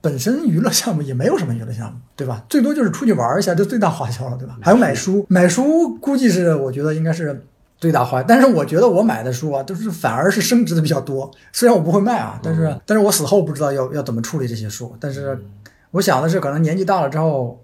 [0.00, 2.44] 本身娱乐项目也没有什么娱乐项目，对吧？
[2.48, 4.58] 最多就是出去玩一下，这最大花销了，对吧？
[4.60, 7.44] 还有买书，买书估计是我觉得应该是
[7.78, 11.30] 最大花，但是我觉得我买的书啊，都是反而是升值的比较多。
[11.52, 14.94] 虽然我不会卖啊，但是、但是我死后不知道要要怎么处理这些书。
[15.00, 15.42] 但是
[15.90, 17.63] 我想的是，可能年纪大了之后，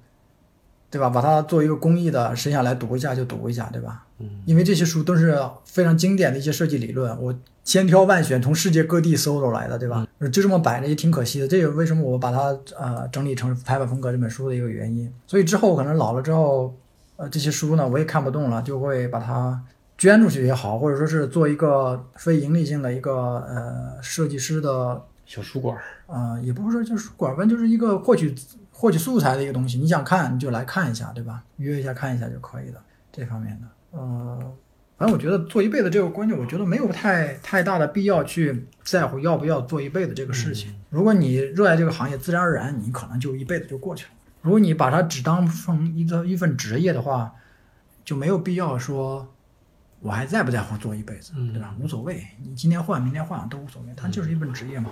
[0.90, 1.08] 对吧？
[1.08, 4.04] 把它做一个公益的，谁想来读一下就读一下，对吧？
[4.18, 10.06] 嗯因为这些书都是非常经典的一些设计理论，我千挑万选从世界各地搜罗来的，对吧？
[10.20, 11.48] 就这么摆着也挺可惜的。
[11.48, 15.10] 这也为什么我把它呃整理成《排版风格》这本书的一个原因。
[15.26, 16.74] 所以之后可能老了之后，
[17.16, 19.58] 呃，这些书呢我也看不动了，就会把它
[19.96, 23.12] 捐出去也好，或者说是做一个非盈利性的一个
[23.48, 28.34] 呃设计师的小书馆儿，呃，也不是说就是馆文，就是一个获取
[28.80, 29.76] 获取素材的一个东西。
[29.76, 31.44] 你想看你就来看一下，对吧？
[31.58, 33.98] 约一下看一下就可以了，这方面的。
[33.98, 34.38] 呃，
[34.96, 40.74] 反正我觉得做一辈子这个观念，我觉得没有太太大的必要去在乎要不要做一辈子这个事情。
[40.88, 44.10] 如果你热爱这个行业，自然而然你可能就一辈子就过去了。
[44.40, 47.30] 如果你把它只当成一个一份职业的话，
[48.02, 49.28] 就没有必要说
[50.00, 51.74] 我还在不在乎做一辈子，嗯对吧？
[51.78, 54.90] 无所谓，你今天换明天换都无所谓，它就是一份职业嘛。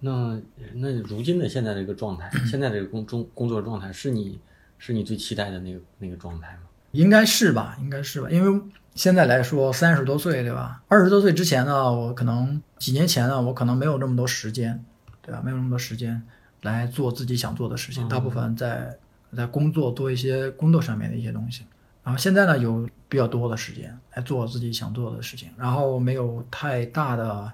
[0.00, 0.40] 那
[0.74, 4.38] 那如今的现在这个状态，现在这个工中工作状态，是你
[4.78, 6.62] 是你最期待的那个那个状态吗？
[6.92, 8.62] 应该是吧，应该是吧，因为
[8.94, 10.82] 现在来说三十多岁，对吧？
[10.88, 14.84] 二十多岁之前呢，我可能几年前呢，我可能没有那么多时间，
[15.20, 15.42] 对吧？
[15.44, 16.22] 没有那么多时间
[16.62, 18.96] 来做自己想做的事情，大部分在
[19.36, 21.64] 在工作做一些工作上面的一些东西。
[22.02, 27.52] 然后现在呢，有比较多的时间来做自己想做的事情，然后没有太大的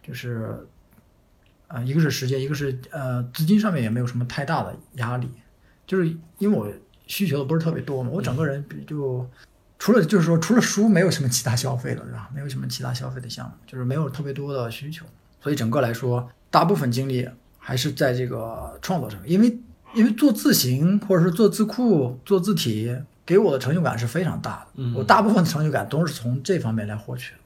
[0.00, 0.64] 就是
[1.68, 5.28] 呃，一个是时间，一个是呃资金上面也没有什么太大的压力，
[5.86, 6.68] 就是因为我
[7.06, 9.28] 需求的不是特别多嘛，我整个人比就
[9.78, 12.30] 除了就是说除了书没有什么其他消费了，是吧？
[12.34, 15.04] 没有什么其他消费的项目，就是没有特别多的需求，
[15.40, 19.58] 所以整个来说，大部分精力还是在这个创作上面，因为
[19.94, 27.40] 因为做字形或者是做字库、做字体，给我的成就感是非常大的，嗯我大部分的成就感都是从这方面来获取的，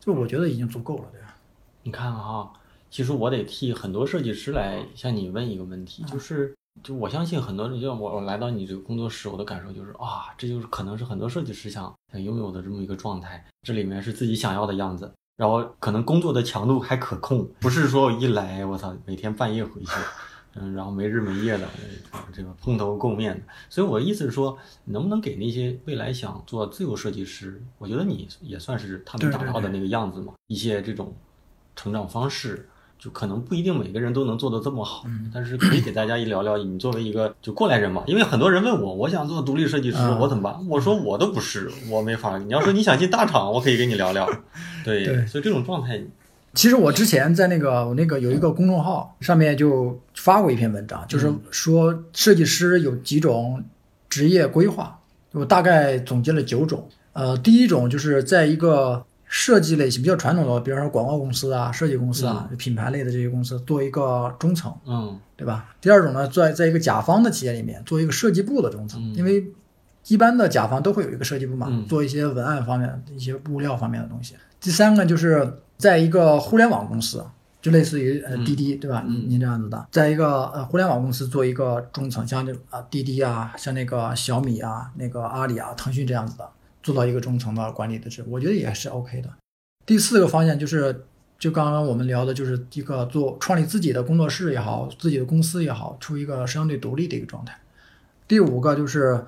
[0.00, 1.34] 就我觉得已经足够了，对吧？
[1.82, 2.48] 你看啊，
[2.92, 19.90] 其实我得替很多设计师来向你问一个问题，就是就我相信很多人，就像我我来到你这个工作室，我的感受就是啊，这就是可能是很多设计师想想拥有的这么一个状态，这里面是自己想要的样子，然后可能工作的强度还可控，不是说我一来我操每天半夜回去。
[20.54, 21.66] 嗯，然后没日没夜的，
[22.10, 31.16] 呃这个蓬头垢面的，所以我的意思是说，能不能给那些未来想做自由设计师，我觉得你也算是他们达到的那个样子嘛，一些这种
[31.74, 32.68] 成长方式，
[33.02, 40.68] 就可能不一定每个人都能做得这么好，嗯但是可以给大家一聊聊，你作为一个就过来人嘛，因为很多人问我，我想做独立设计师，啊我怎么办？
[40.68, 42.38] 我说我都不是，我没法。
[42.38, 44.24] 你要说你想进大厂，我可以跟你聊聊，
[44.84, 46.00] 对，对所以这种状态，
[46.54, 53.64] 其实我之前在那个我那个有一个公众号上面就发过一篇文章，就是说设计师有几种
[54.08, 55.00] 职业规划，
[55.32, 56.88] 我大概总结了九种。
[57.14, 65.74] 呃，第一种就是在一个设计类型比较传统的，比如说广告公司啊、设计公司啊、品牌类的这些公司做一个中层，嗯对吧？
[65.80, 69.42] 第二种呢，在在一个甲方的企业里面做一个设计部的中层，因为
[70.08, 74.34] 一般的甲方都会有一个设计部嘛，嗯做一些文案方面的一些物料方面的东西。
[74.60, 77.24] 第三个就是在一个互联网公司，
[77.62, 79.02] 就类似于呃滴滴，对吧？
[79.08, 86.46] 您您这样子的，在一个呃互联网公司做一个中层，像这啊滴滴啊，像那个小米啊、那个阿里啊、腾讯这样子的，
[86.82, 89.28] 做到一个中层的管理的职，我觉得也是 OK 的。
[89.86, 91.04] 第四个方向就是，
[91.38, 97.58] 就刚刚我们聊的，就是一个做创立自己的工作室也好，自己的公司也好，处于一个相对独立的一个状态。
[98.28, 99.24] 第五个就是，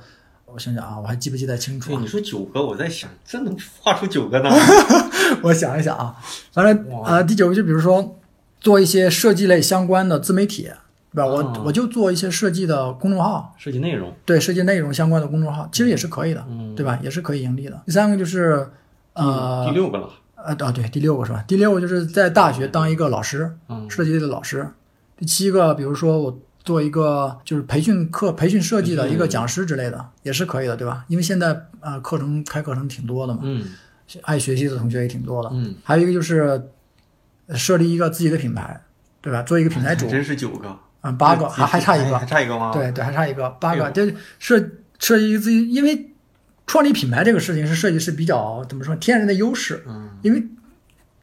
[0.46, 2.06] 我想想啊，我还记不记得清楚，啊你？
[2.06, 4.50] 说九个，我在想，这能画出九个呢？
[5.42, 6.16] 我想一想啊，
[6.52, 8.18] 反正啊呃，第九个就比如说
[8.60, 10.70] 做一些设计类相关的自媒体，
[11.14, 11.27] 对吧？
[11.27, 16.98] 我、哦我就做一些设计的公众号，设计内容，对设计内容相关的公众号，其实也是可以的，嗯对吧？
[17.03, 17.81] 也是可以盈利的。
[17.87, 18.68] 第三个就是
[19.12, 21.44] 呃第六个了，呃啊对，第六个是吧？
[21.46, 24.68] 第六个就是在大学当一个老师，嗯设计类的老师。
[25.16, 31.05] 第七个，比如说我做一个就是培训课、培训设计的一个讲师之类的，也是可以的，对吧？
[31.07, 33.64] 因为现在呃课程开课程挺多的嘛，嗯
[34.22, 35.48] 爱学习的同学也挺多的。
[35.53, 36.68] 嗯，还有一个就是
[37.46, 38.83] 呃设立一个自己的品牌，
[39.22, 39.42] 对吧？
[39.42, 42.72] 做一个品牌主，真是九个，嗯，八个，还还差一个还，差一个吗？
[42.72, 44.58] 对对，还差一个，八个，哎就是设
[44.98, 46.10] 设计自己，因为
[46.66, 50.42] 创立品牌这个事情是设计师比较怎么说天然的优势，嗯，因为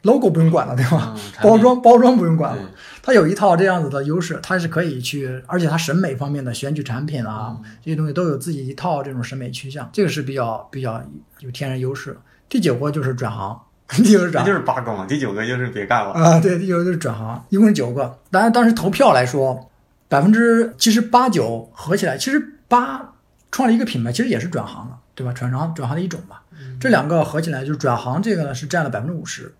[0.03, 1.15] logo 不用管了，对吧？
[1.15, 2.63] 嗯包装包装不用管了，
[3.01, 11.03] 它有一套这样子的优势，它是可以去，而且它审美方面的选取产品啊，嗯这些东西都有自己一套这种审美趋向，这个是比较比较
[11.39, 12.15] 有天然优势。
[12.47, 16.11] 第九个就是转行，第九个是转行这就是八个嘛，第九个就是别干了。
[16.11, 18.19] 啊，对，第九个就是转行，一共是九个。
[18.29, 19.70] 当然，当时投票来说，
[20.11, 23.15] 百分之其实八九合起来，其实八
[23.49, 25.31] 创立一个品牌，其实也是转行了，对吧？
[25.31, 26.43] 转行转行的一种吧。
[26.81, 29.55] 这两个合起来，就是转行这个呢是占了百分之五十，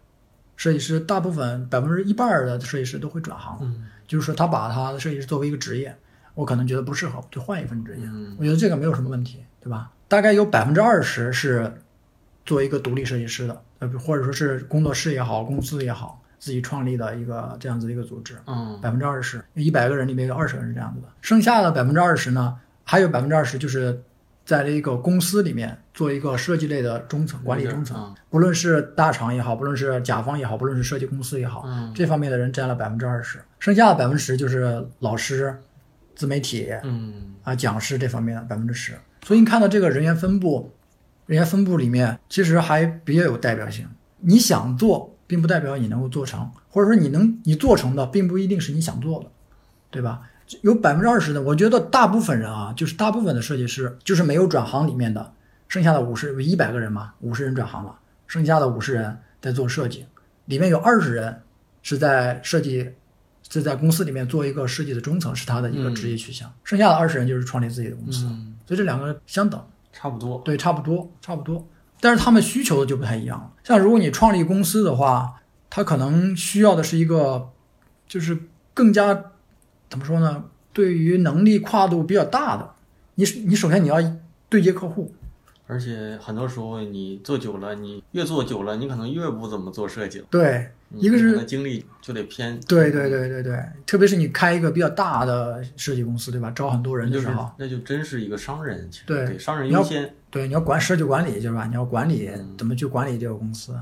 [0.57, 5.95] 设计师大部分百分之一半儿的设计师都会转行，嗯就是说他把他的设计师作为一个职业，
[6.35, 8.03] 我可能觉得不适合，就换一份职业。
[8.03, 9.89] 嗯我觉得这个没有什么问题，对吧？
[10.09, 11.73] 大概有百分之二十是
[12.45, 24.01] 作为一个独立设计师的，呃，或者说是工作室也好，公司也好，自己创立的一个这样子的一个组织，嗯百分之二十，一百个人里面有二十个人是这样子的，剩下的百分之二十呢，还有百分之二十就是
[24.43, 35.55] 在这一个公司里面做一个设计类的中层管理中层，嗯不论是大厂也好，不论是甲方也好，不论是设计公司也好，嗯这方面的人占了百分之二十，剩下的百分之十就是老师、
[36.15, 38.93] 自媒体，嗯啊，讲师这方面的百分之十。
[39.23, 40.73] 所以你看到这个人员分布，
[41.27, 43.87] 人员分布里面其实还比较有代表性。
[44.23, 49.31] 你想做，并不代表你能够做成，或者说你能你做成的，并不一定是你想做的，
[49.89, 50.23] 对吧？
[50.59, 55.31] 有百分之二十的，我觉得大部分人啊，就是大部分的设计师，就是没有转行里面的，
[55.69, 60.05] 剩下的五十一百个人嘛，五十人转行了，剩下的五十人在做设计，
[60.47, 61.41] 里面有二十人
[61.81, 62.91] 是在设计，
[63.47, 69.63] 是在公司里面做一个设计的中层，是他的一个职业取向，剩下的二十人就是创立自己的公司，嗯，所以这两个相等。
[69.93, 70.41] 差不多。
[70.45, 71.67] 对，差不多，差不多。
[72.01, 73.53] 但是他们需求的就不太一样。
[73.63, 75.35] 像如果你创立公司的话，
[75.69, 77.49] 他可能需要的是一个，
[78.05, 78.37] 就是
[78.73, 79.31] 更加
[79.89, 80.43] 怎么说呢？
[80.73, 82.73] 对于能力跨度比较大的，
[83.15, 83.97] 你你首先你要
[84.49, 85.13] 对接客户，
[85.71, 90.25] 而且很多时候你做久了，你越做久了，你可能越不怎么做设计了。
[90.29, 92.59] 对，一个是精力就得偏。
[92.67, 96.51] 对对对对对，特别是你开一个比较大的设计公司，对吧？
[96.53, 100.13] 招很多人就是的时候，那就真是一个商人，其实对对商人优先。
[100.29, 101.65] 对，你要管设计管理，对吧？
[101.67, 103.73] 你要管理嗯怎么去管理这个公司，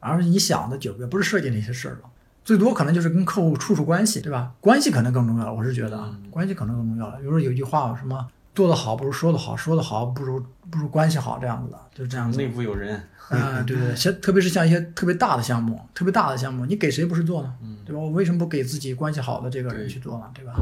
[0.00, 2.10] 而你想的久，也不是设计那些事儿了，
[2.44, 4.52] 最多可能就是跟客户处处关系，对吧？
[4.60, 7.16] 关系可能更重要了，我是觉得啊，嗯关系可能更重要了。
[7.18, 8.28] 比如说有一句话，什么
[8.58, 12.36] 做得好不如说得好，说得好不如不如关系好，这样子的，就是这样子。
[12.36, 17.54] 内部有人， 啊、对对对，像特别是像一些特别大的项目，特别大的项目，你给谁不是做呢？
[17.62, 18.02] 嗯对吧？
[18.02, 20.24] 我为什么不给自己关系好的这个人去做呢？
[20.34, 20.54] 对吧？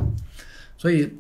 [0.77, 1.11] 所以，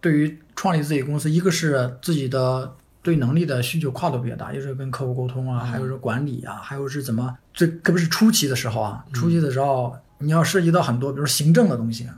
[0.00, 12.10] 对于创立自己公司，一个是自己的对能力的需求跨度比较大，一个是跟客户沟通啊，嗯还有是管理啊，还有是怎么最特别是初期的时候啊，嗯初期的时候你要涉及到很多，比如行政的东西，你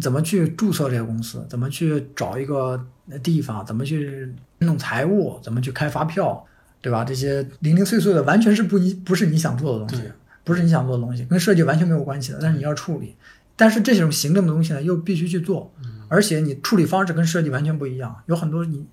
[0.00, 2.86] 怎么去注册这个公司，怎么去找一个
[3.22, 6.44] 地方，怎么去弄财务，怎么去开发票，
[6.80, 7.04] 对吧？
[7.04, 10.04] 这些零零碎碎的，完全是不你不是你想做的东西，
[10.44, 13.16] 不是你想做的东西，跟设计完全没有关系的，但是你要处理。
[13.56, 15.74] 但是这种行政的东西呢，又必须去做，
[16.06, 18.14] 而且你处理方式跟设计完全不一样。
[18.26, 18.86] 有很多你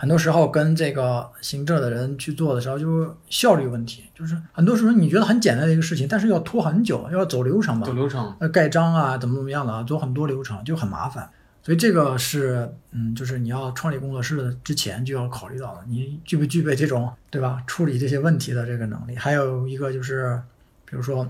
[0.00, 8.32] 很多时候跟这个行政的人去做的时候，就是效率问题，就是很多时候你觉得很简单的一个事情，但是要拖很久，要走流程嘛走，流程。
[8.38, 11.28] 呃，盖章啊，怎么怎么样的啊，走很多流程就很麻烦。
[11.60, 17.62] 所以这个是，嗯，就是你要创立工作室的之前就要考虑到的，你具不具备这种，对吧？
[17.66, 19.16] 处理这些问题的这个能力。
[19.16, 20.40] 还有一个就是，
[20.86, 21.28] 比如说，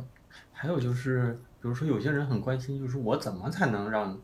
[0.52, 4.16] 还有就是，比如说有些人很关心，就是我怎么才能让，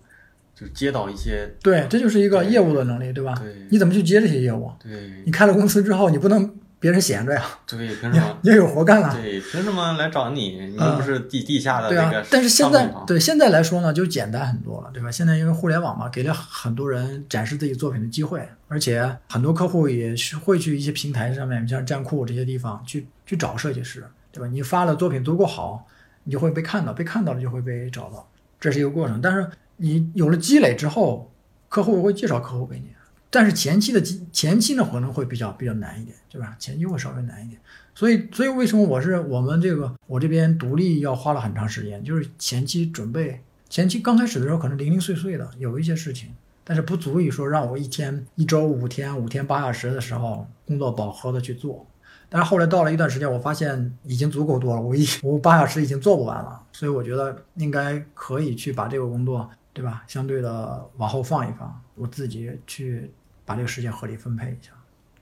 [0.55, 3.35] 就是接到一些对，这就是一个业务的能力，对吧？
[3.35, 4.71] 对你怎么去接这些业务？
[4.83, 8.39] 对你开了公司之后，你不能别人闲着呀，对，凭你什么？
[8.43, 9.13] 你也有活干了。
[9.15, 10.51] 对，凭什么来找你？
[10.51, 15.11] 你嗯又不是地地下的对啊，但是现在对现在来说呢，就简单很多了，对吧？
[15.11, 24.47] 现在因为互联网嘛，给了很多人展示自己作品的机会，而且很多客户也是会去一些平台上面，像站酷这些地方去去找设计师，对吧？
[24.47, 25.87] 你发了作品足够好，
[26.25, 28.29] 你就会被看到，被看到了就会被找到，
[28.61, 29.21] 这是一个过程。
[29.23, 29.49] 但是
[29.85, 31.31] 你有了积累之后，
[31.69, 32.87] 客户会介绍客户给你，
[33.29, 36.57] 但是前期的积前期呢可能会比较比较难一点，对吧？
[36.59, 37.61] 前期会稍微难一点。
[37.95, 46.31] 所以，所以为什么我是我们这个我这边独立要花了很长时间，就是前期准备，前期刚开始的时候可能零零碎碎的有一些事情，
[46.65, 51.87] 但是不足以说让我一天一周五天五天八小时的时候工作饱和的去做。
[52.31, 60.03] 但是后来到了一段时间，我发现已经足够多了，我一我八小时已经做不完了，所以我觉得应该可以去把这个工作，对吧？
[60.07, 63.11] 相对的往后放一放，我自己去
[63.45, 64.71] 把这个时间合理分配一下。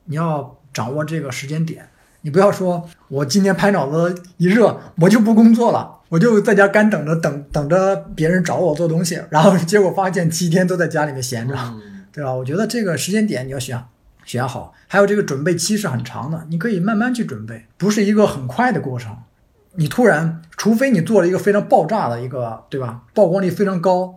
[0.04, 1.88] 你要掌握这个时间点，
[2.20, 12.32] 你不要说我今天拍脑子一热，我就不工作了，我就在家干等着等等着别人找我做东西，然后 结果发现七天都在家里面闲着，嗯对吧？
[12.32, 13.82] 我觉得这个时间点你要选
[14.24, 19.16] 选好，还有这个准备期是很长的，你可以慢慢去准备，不是一个很快的过程。
[19.76, 23.02] 你突然，除非你做了一个非常爆炸的一个，对吧？
[23.14, 24.14] 曝光率非常高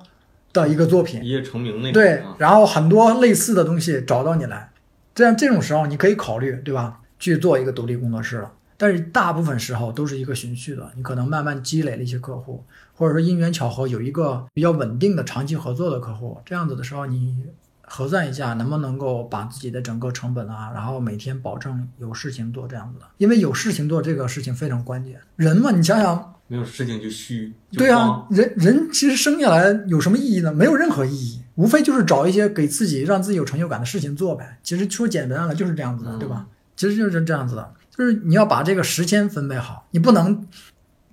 [0.64, 1.94] 的一个作品，一夜成名那种。
[1.94, 4.72] 对啊，然后很多类似的东西找到你来，
[5.14, 7.02] 这样这种时候你可以考虑，对吧？
[7.18, 8.52] 去做一个独立工作室了。
[8.78, 12.62] 但是大部分时候都是一个循序的，你可能慢慢积累了一些客户，
[12.94, 17.46] 或者说因缘巧合有一个比较稳定的长期合作的客户，这样子的时候，你
[17.84, 25.22] 核算一下能不能够把自己的整个成本啊，然后每天保证有事情做这样子的，因为有事情做这个事情非常关键。
[25.38, 27.54] 人嘛，你想想，没有事情就虚。
[27.72, 30.54] 就对啊，，人人其实生下来有什么意义呢？
[30.54, 34.58] 没有任何意义，无非就是找一些给自己让自己有成就感的事情做呗。
[34.64, 36.46] 其实说简单了就是这样子的，嗯对吧？
[36.76, 40.46] 其实就是这样子的，就是你要把这个时间分配好，你不能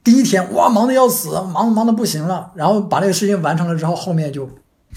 [0.04, 4.50] 第一天哇忙的要死，忙忙的不行了，然后把这个事情完成了之后，后面就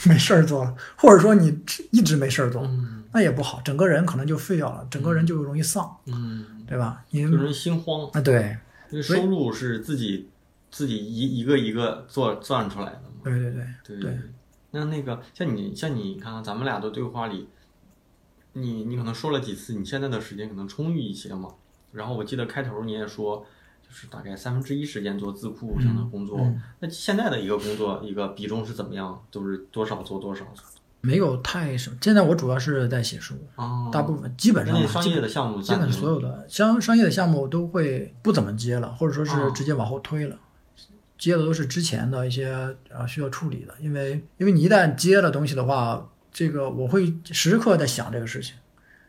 [0.04, 1.58] 没事儿做了， 或者说你
[1.92, 7.02] 一直没事儿做，嗯那也不好，整个人可能就废掉了，整个人就容易丧，嗯，对吧？
[7.12, 8.58] 你就容易心慌，啊对
[8.92, 10.30] 因为收入是自己
[10.70, 13.22] 自己一一个一个做算出来的嘛。
[13.24, 14.20] 对对对对对。
[14.72, 17.48] 那那个像你像你看看，咱们俩的对话里，
[18.54, 21.56] 你你可能说了几次，你现在的时间可能充裕一些嘛。
[21.92, 23.46] 然后我记得开头你也说，
[23.82, 26.38] 就是大概三分之一时间做字库上的工作。
[26.40, 29.24] 嗯那现在的一个工作一个比重是怎么样？
[29.32, 30.46] 都是多少做多少？
[31.06, 31.98] 没有太什么。
[32.02, 40.38] 现在我主要是在写书，啊，大部分基本上商业的项目基本占所有的商商业的项目都会不怎么接了，或者说是哦直接往后推了。
[41.18, 48.56] 接的都是之前的一些啊需要处理的，因为因为你一旦接了东西的话，这个我会时刻在想这个事情，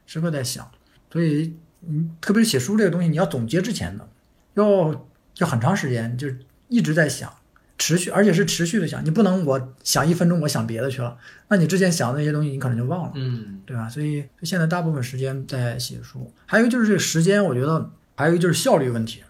[0.06, 0.70] 时刻在想，
[1.10, 4.08] 所以嗯，特别是写书这个东西，你要总结之前的，
[4.54, 5.04] 要
[5.38, 6.28] 要很长时间，就
[6.68, 7.32] 一直在想，
[7.78, 11.16] 持续而且是持续的想，你不能我想一分钟我想别的去了，
[11.48, 13.12] 那你之前想的那些东西你可能就忘了。
[13.14, 13.88] 嗯对吧？
[13.88, 19.22] 所以现在大部分时间在写书，还有就是这个时间，我觉得还有一个就是效率问题。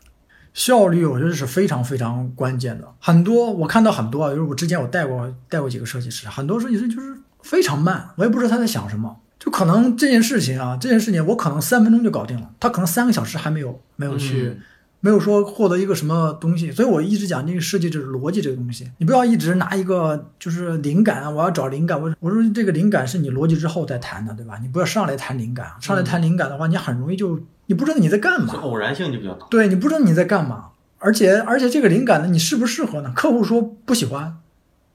[0.55, 2.89] 效率我觉得是非常非常关键的。
[2.99, 9.21] 很多我看到很多啊，就是我之前我带过带过几个设计师，很多设计师就是非常慢，我也不知道他在想什么。
[9.39, 14.63] 就可能这件事情啊，这件事情我可能三分钟就搞定了，他可能三个小时还没有没有去、嗯
[15.01, 24.59] 没有说获得一个什么东西，所以我一直讲这个设计就是逻辑这个东西，你不要一直拿一个就是灵感啊，我要找灵感，我我说这个灵感是你逻辑之后再谈的，对吧？
[24.61, 29.47] 你不要上来谈灵感，上来谈灵感的话，你很容易就你不知道你在干嘛，偶然性就比较大。
[29.51, 33.13] 对你不知道你在干嘛，而且而且这个灵感呢，你适不适合呢？
[33.15, 34.39] 客户说不喜欢，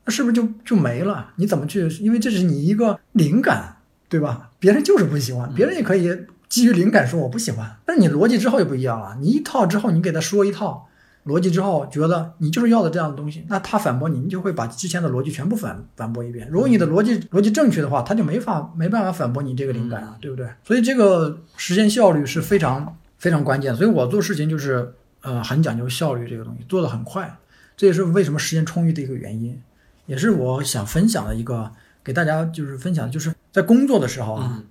[0.06, 1.30] 那是不是就就没了？
[1.38, 1.88] 你怎么去？
[2.00, 3.78] 因为这是你一个灵感，
[4.10, 4.50] 对吧？
[4.60, 6.10] 别人就是不喜欢，别人也可以
[6.52, 9.16] 基于灵感说我不喜欢，但是你逻辑之后就不一样了。
[9.22, 10.86] 你一套之后，你给他说一套
[11.26, 16.50] 逻辑之后，觉得你就是要的这样的东西，那他反驳你，你就会把之前的逻辑全部反反驳一遍。
[16.52, 20.46] 如果你的逻辑逻辑正确的话，他就没法没办法反驳你这个灵感啊，对不对？
[20.66, 23.74] 所以这个时间效率是非常非常关键。
[23.74, 27.34] 所以我做事情就是呃很讲究效率这个东西，做的很快，
[27.78, 29.58] 这也是为什么时间充裕的一个原因，
[30.06, 31.72] 也是我想分享的一个
[32.04, 34.58] 给大家就是分享的，就是在工作的时候啊。
[34.58, 34.66] 嗯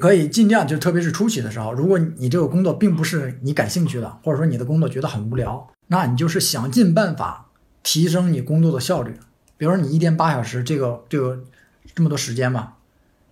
[0.00, 7.50] 可以尽量，就特别是初期的时候，如果你这个工作并不是你感兴趣的，或者说你的工作觉得很无聊，那你就是想尽办法
[7.82, 9.14] 提升你工作的效率。
[9.56, 11.44] 比如说你一天八小时，这个这个
[11.94, 12.78] 这么多时间吧，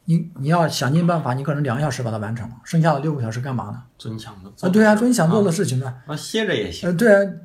[0.05, 3.83] 你你要想尽办法，你可能两个小时把它完成了，剩下的六个小时干嘛呢？
[3.97, 5.95] 做你想的啊，对啊，做你想做的事情呢。
[6.07, 6.89] 啊，歇着也行。
[6.89, 7.41] 呃，对啊，是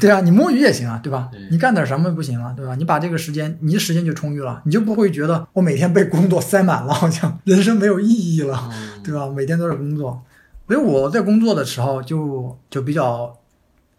[0.00, 1.40] 对啊，你摸鱼也行啊，对吧对？
[1.50, 2.74] 你干点什么不行啊，对吧？
[2.76, 8.70] 你把这个时间，你的时间就充裕了，你就不会觉得我每天被工作塞满了，好像 人生没有意义了。
[8.72, 9.28] 嗯对吧？
[9.28, 10.22] 每天都是工作，
[10.66, 13.36] 所以我在工作的时候就就比较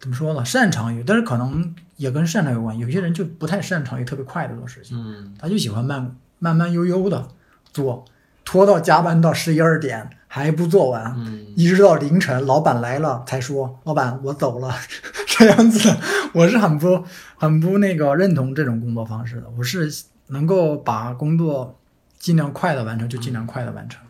[0.00, 0.44] 怎么说呢？
[0.44, 2.76] 擅长于，但是可能也跟擅长有关。
[2.76, 7.28] 有些人就不太擅长于特别快的做事情，嗯他就喜欢慢慢慢悠悠的
[7.72, 8.04] 做，
[8.44, 14.70] 拖到加班到十一二点还不做完，嗯一直到凌晨，老板来了才说：“老板，我走了。
[15.26, 15.96] ”这样子，
[16.34, 17.02] 我是很不
[17.38, 19.50] 很不那个认同这种工作方式的。
[19.56, 19.90] 我是
[20.26, 21.78] 能够把工作
[22.18, 24.04] 尽量快的完成，就尽量快的完成，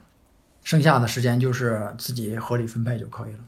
[0.65, 3.39] 剩下的时间就是自己合理分配就可以了。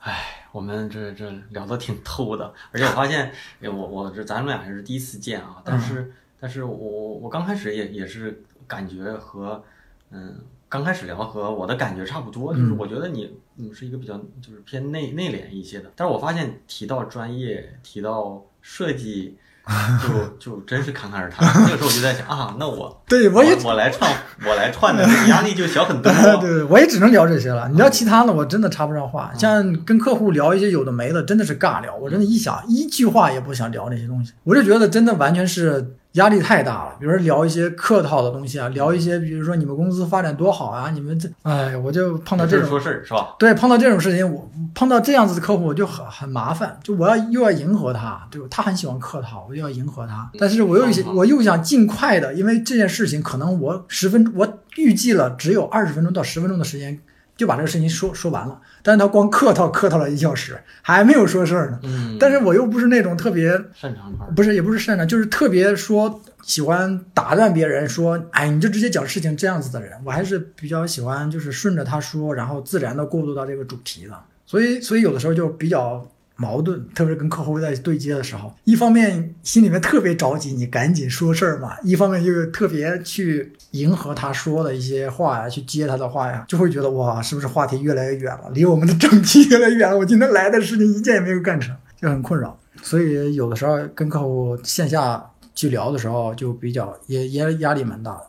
[0.00, 3.32] 唉，我们这这聊的挺透的，而且我发现，
[3.62, 9.64] 哎我我这咱们俩也是第一次见啊，但是、但是我我刚开始也也是感觉和
[10.10, 10.38] 嗯
[10.72, 19.36] 刚开始聊和我的感觉差不多，就是嗯我觉得你你是一个比较就是偏内内敛一些的，但是我发现提到专业提到设计。
[20.02, 20.10] 就
[20.40, 24.12] 就真是侃侃而谈，那个时候我就在想啊，那我 对，我也我来串
[24.44, 26.10] 我来串的，压力就小很多。
[26.40, 27.68] 对对，我也只能聊这些了。
[27.68, 29.32] 你聊其他的，我真的插不上话。
[29.38, 31.94] 像跟客户聊一些有的没的，真的是尬聊。
[31.94, 36.96] 我真的一想一句话也不想聊那些东西，我就觉得真的完全是压力太大了。
[36.98, 43.34] 比如说聊一些客套的东西啊，聊一些比如说你们公司发展多好啊，你们这，哎，我就碰到这种说事儿是吧？
[43.38, 48.46] 对，碰到这种事情，我碰到这样子的客户，我就很很麻烦，就我要又要迎合他，对吧？
[48.50, 56.98] 他很喜欢客套，我就要迎合他，但是我又想我又想尽快的，因为这件事情可能我十分，我预计了只有二十分钟到十分钟的时间
[57.36, 61.80] 就把这个事情说说完了，但是他光客套客套了一小时，还没有说事儿呢。
[61.84, 64.12] 嗯，但是我又不是那种特别擅长。
[64.34, 74.18] 不是，也不是擅长，就是特别说喜欢打断别人，说，哎，你就直接讲事情这样子的人，我还是比较喜欢就是顺着他说，然后自然的过渡到这个主题的。
[74.44, 76.06] 所以，所以有的时候就比较
[76.36, 89.98] 矛盾，特别是跟客户在对接的时候，一方面心里面特别着急，你赶紧说事儿嘛；一方面又特别去迎合他说的一些话呀，去接他的话呀，就会觉得哇，是不是话题越来越远了，离我们的正题越来越远了？
[89.98, 92.58] 我今天来的事情一件也没有干成，就很困扰。
[92.82, 95.24] 所以有的时候跟客户线下
[95.54, 98.22] 去聊的时候，就比较也也压力蛮大的。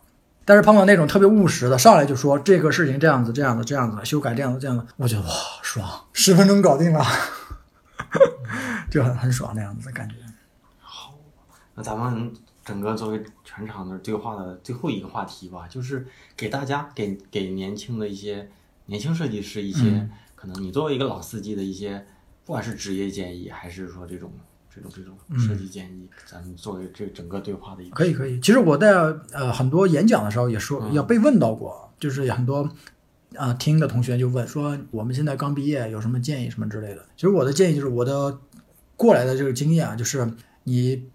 [0.46, 5.30] 但是碰到那种特别务实的，上来就说这个事情这样子、这样子、这样子，修改这样子、这样子，我觉得哇
[5.62, 7.02] 爽，十分钟搞定了，
[8.90, 10.16] 就很很爽那样子的感觉。
[10.80, 11.16] 好
[11.76, 12.34] 那咱们
[12.64, 16.08] 整个作为全场的对话的最后一个话题吧，就是
[16.38, 18.50] 给大家给给年轻的一些
[18.86, 20.10] 年轻设计师一些、嗯
[20.44, 22.06] 可能你作为一个老司机的一些，
[22.44, 24.30] 不管是职业建议还是说这种
[24.70, 28.38] 这种这种嗯设计建议，咱们作为这整个对话的一个可以可以。
[28.42, 28.92] 其实我在
[29.32, 32.74] 呃很多演讲的时候也说，嗯要被问到过，就是很多啊、
[33.38, 37.06] 啊听的同学就问说，我们现在刚毕业有什么建议什么之类的。
[37.16, 38.38] 其实我的建议就是我的
[38.96, 40.32] 过来的这个经验啊，就是
[40.64, 41.06] 你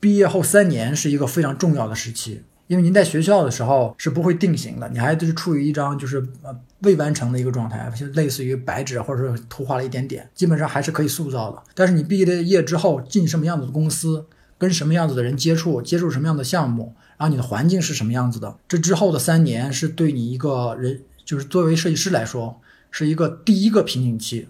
[0.00, 2.42] 毕业后三年是一个非常重要的时期。
[2.66, 11.62] 因为您在学校的时候是不会定型的，你还就是处于一张就是呃未完成的一个状态，就类似于白纸或者是涂画了一点点，基本上还是可以塑造的。
[11.74, 14.26] 但是你毕业业之后进什么样子的公司，
[14.58, 22.58] 跟什么样子的人接触，接触什么样的项目，然后你的环境是什么样子的，这之后的三年是对你一个人，就是作为设计师来说，
[22.90, 24.48] 是一个第一个瓶颈期，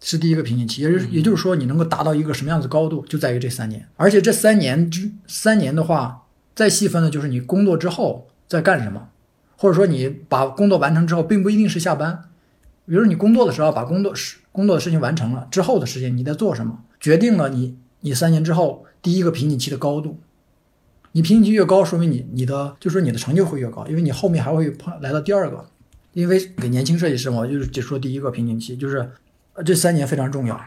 [0.00, 3.88] 是第一个瓶颈期，也就是也就是说，你能够达到一个什么样子高度，就在于这三年。
[3.96, 9.08] 而且这三年之三年的话，再细分的就是你工作之后在干什么，
[9.56, 12.30] 或者说你把工作完成之后，并不一定是下班。
[12.86, 20.20] 比如你工作的时候把工作事工作的事情完成了之后的时间你在做什么，决定了你你三年之后第一个瓶颈期的高度。
[21.10, 25.66] 你瓶颈期越高，说明你你的就说你的成就会越高，因为你后面还会碰来到第二个。
[26.14, 29.10] 因为给年轻设计师嘛，我就是只说第一个瓶颈期，就是
[29.52, 30.58] 呃这三年非常重要。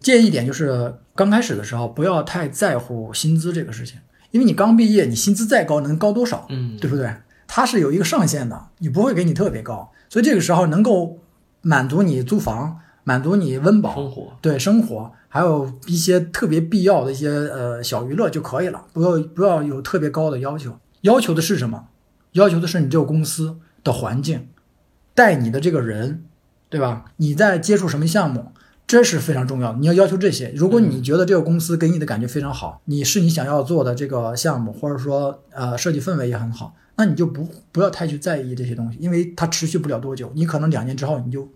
[0.00, 3.98] 建议一点就是刚开始的时候不要太在乎薪资这个事情，
[4.30, 6.46] 因为你刚毕业，你薪资再高能高多少？
[6.48, 7.14] 嗯对不对？
[7.46, 11.18] 它是有一个上限的，你不会给你特别高，所以这个时候能够
[11.62, 20.78] 满足你租房、满足你温饱、生活，对生活，还有一些特别必要的一些呃小娱乐就可以了，不要不要有特别高的要求。
[21.02, 21.88] 要求的是什么？
[22.32, 24.48] 要求的是你这个公司的环境，
[25.20, 26.24] 带你的这个人，
[26.70, 27.12] 对吧？
[27.18, 28.52] 你在接触什么项目，
[28.86, 29.78] 这是非常重要的。
[29.78, 30.50] 你要要求这些。
[30.56, 41.46] 如果你觉得这个公司给你的感觉非常好，你是你想要做的这个项目，或者说呃设计氛围也很好，那你就不不要太去在意这些东西，因为它持续不了多久，你可能两年之后你就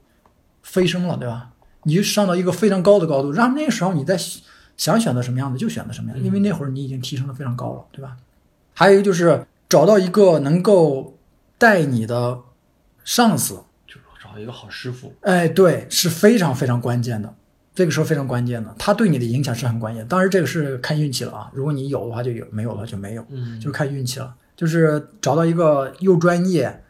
[0.63, 1.49] 飞升了，对吧？
[1.85, 4.19] 你就上到一个非常高的高度，让那个时候你在
[4.77, 8.15] 想选择什么样子就选择什么样，因为那会儿你已经提升的非常高了，对吧？
[8.75, 11.17] 还有一个就是找到一个能够
[11.57, 12.39] 带你的
[13.05, 13.55] 上司，
[13.87, 17.33] 就是找一个好师傅，哎，对，是非常非常关键的，
[17.75, 20.07] 这个时候非常关键的，他对你的影响是很关键。
[20.09, 24.35] 当然，这个是看运气了啊，如果你有的话就有，没有的话就没有，嗯就看运气了。
[24.57, 26.83] 就是找到一个又专业，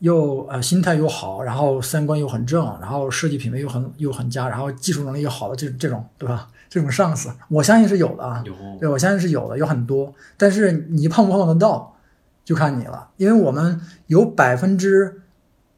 [0.00, 6.48] 又呃心态又好，然后三观又很正，然后设计品味又很又很佳，然后技术能力又好的这这种，对吧？
[6.68, 8.42] 这种上司，我相信是有的啊。
[8.44, 11.96] 有对，我相信是有的，有很多，但是你碰不碰得到，
[12.44, 13.08] 就看你了。
[13.16, 15.22] 因为我们有百分之，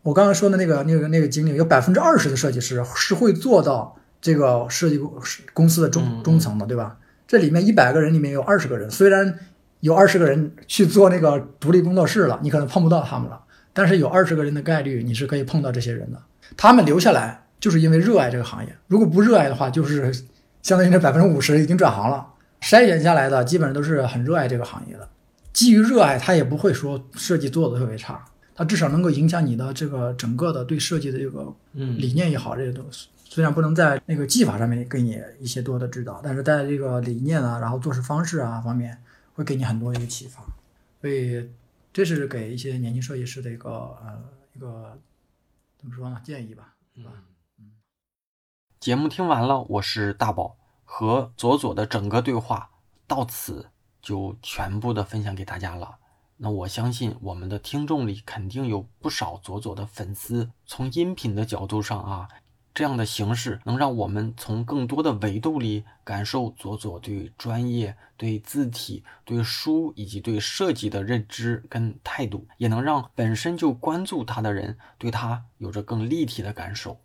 [0.09, 5.13] 我刚刚说的那个那个那个经历，有百分之二十的设计师是会做到这个设计公
[5.53, 6.97] 公司的中嗯中层的，对吧？
[7.27, 9.39] 这里面一百个人里面有二十个人，虽然
[9.81, 13.39] 有二十个人去做那个独立工作室了，你可能碰不到他们了，
[13.75, 16.19] 但是有二十个人的概率你是可以碰到这些人的。
[16.57, 20.11] 他们留下来就是因为热爱这个行业，如果不热爱的话，就是
[20.63, 22.27] 相当于这百分之五十已经转行了。
[22.63, 25.07] 筛选下来的基本上都是很热爱这个行业的，
[25.53, 28.25] 基于热爱，他也不会说设计做的特别差，
[28.59, 39.01] 他至少能够影响你的这个整个的对设计的这个嗯理念也好，这些东西虽然不能在那个技法上面给你一些多的指导，但是在这个理念啊，然后做事方式啊方面
[39.35, 40.43] 会给你很多一个启发，
[41.01, 41.49] 所以
[41.93, 44.21] 这是给一些年轻设计师的一个呃
[44.55, 44.99] 一个
[45.79, 46.75] 怎么说呢建议吧。
[46.97, 47.13] 是吧？
[47.61, 47.71] 嗯
[48.81, 52.71] 节目听完了，我是大宝，和左左的整个对话
[53.07, 53.69] 到此
[54.03, 55.99] 就全部的分享给大家了。
[56.39, 60.51] 那我相信我们的听众里肯定有不少左左的粉丝。
[60.65, 62.29] 从音频的角度上啊，
[62.73, 77.01] 这样的形式能让我们从更多的维度里感受左左对专业、对字体、对书以及对设计的认知跟态度，也能让本身就关注他的人对他有着更立体的感受。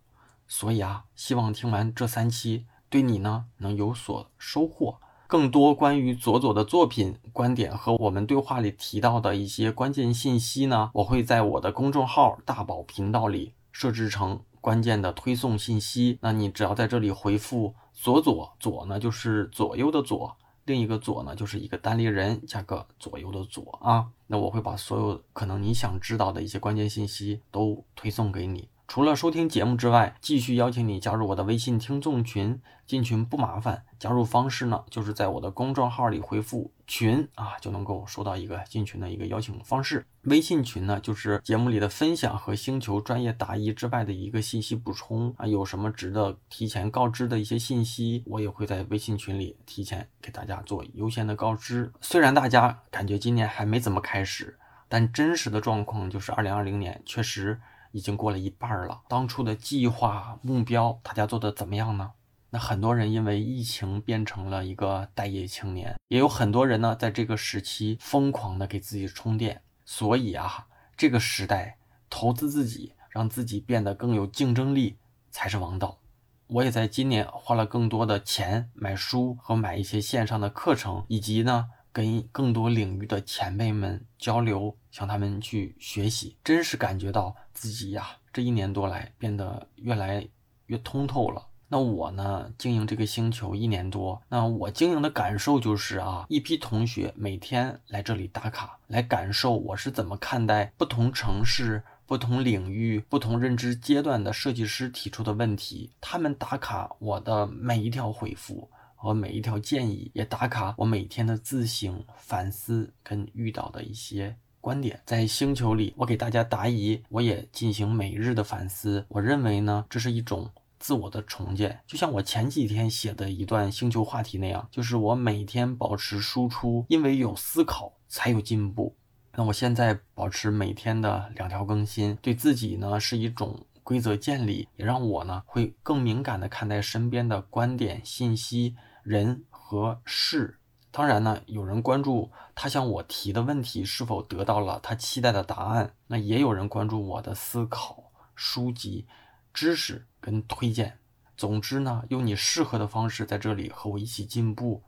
[0.48, 5.00] 所以啊，希望听完这三期，对你呢能有所收获。
[5.34, 16.20] 更多关于佐佐的作品、观点和我们对话里提到的一些关键信息呢，我会在我的公众号“大宝频道”里设置成关键的推送信息。
[16.22, 24.06] 那你只要在这里回复“佐佐”，左呢就是左右的左，另一个左呢就是一个单立人加个左右的左啊。
[24.28, 28.70] 那我会把所有可能你想知道的一些关键信息都推送给你。
[28.94, 32.62] 除了收听节目之外，继续邀请你加入我的微信听众群。
[32.86, 40.06] 进群不麻烦，加入方式呢，就是在我的公众号里回复“群”啊，就能够收到一个进群的一个邀请方式。
[40.26, 45.48] 微信群呢，就是节目里的分享和星球专业答疑之外的一个信息补充啊。
[45.48, 51.92] 有什么值得提前告知的一些信息，我也会在微信群里提前给大家做优先的告知。
[52.00, 57.60] 虽然大家感觉今年还没怎么开始，但真实的状况就是二零二零年确实。
[57.94, 62.12] 已经过了一半了，当初的计划目标，大家做的怎么样呢？
[62.50, 69.62] 那很多人因为疫情变成了一个待业青年，也有很多人呢，在这个时期疯狂的给自己充电。
[69.86, 70.68] 所以啊，
[70.98, 71.78] 这个时代
[72.10, 74.98] 投资自己，让自己变得更有竞争力
[75.30, 76.00] 才是王道。
[76.48, 81.70] 我也在今年花了更多的钱买书和买一些线上的课程，以及呢。
[81.94, 90.28] 跟更多领域的前辈们交流，向他们去学习，真是感觉到自己呀，这一年多来变得越来
[90.66, 91.48] 越通透了。
[91.70, 108.70] 那我呢，经营这个星球一年多，那我经营的感受就是啊，一批同学每天来这里打卡，来感受我是怎么看待不同城市、不同领域、不同认知阶段的设计师提出的问题，他们打卡我的每一条回复。
[109.04, 119.06] 和每一条建议也打卡，我每天的自省、反思跟遇到的一些观点，在星球里，我给大家答疑，我也进行每日的反思。
[119.10, 120.50] 我认为呢，这是一种
[120.80, 128.96] 自我的重建，就像我前几天写的一段星球话题那样，就是我每天保持输出，因为有思考才有进步。
[129.36, 133.66] 那我现在保持每天的两条更新，对自己呢是一种。
[133.86, 140.60] 规则建立也让我呢会更敏感的看待身边的观点、信息、人和事。
[140.90, 149.08] 当然呢，有人关注他向我提的问题是否得到了他期待的答案，那也有人关注我的思考、书籍、
[149.54, 151.00] 知识跟推荐。
[151.36, 154.84] 总之呢，用你适合的方式在这里和我一起进步，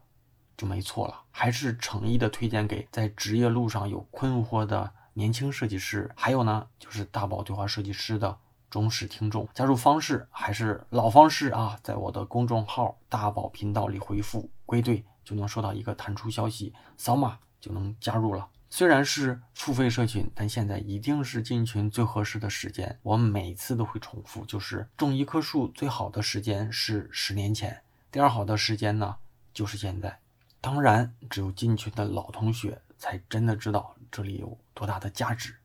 [0.55, 1.23] 就没错了。
[1.31, 8.37] 还是诚意的推荐给在职业路上有困惑的年轻设计师，还有呢，就是大宝对话设计师的。
[8.69, 18.49] 忠实听众，加入方式还是老方式啊，在我的公众号大宝频道里回复“归队”，就能收到一个弹出消息，扫码就能加入了。
[18.69, 22.99] 虽然是付费社群，但现在一定是进群最合适的时间。
[23.03, 29.15] 我每次都会重复，就是种一棵树最好的时间是十年前，第二好的时间呢
[29.53, 30.19] 就是现在。
[30.59, 35.55] 当然，只有进群的老同学才真的知道这里有多大的价值。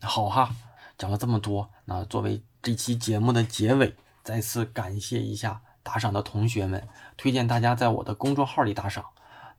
[0.00, 0.54] 好哈。
[0.96, 6.86] 讲了这么多，那作为这期节目的结尾，再次感谢一下打赏的同学们，
[7.16, 9.04] 推荐大家在我的公众号里打赏，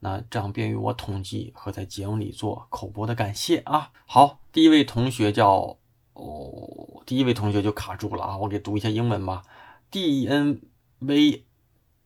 [0.00, 3.92] 那这样便于我统计和在节目里做口播的感谢啊。
[4.06, 5.76] 好，第一位同学叫
[6.14, 9.42] 哦，第一位同学就卡住了啊，我给读一下英文吧
[9.90, 10.62] ，D N
[11.00, 11.44] V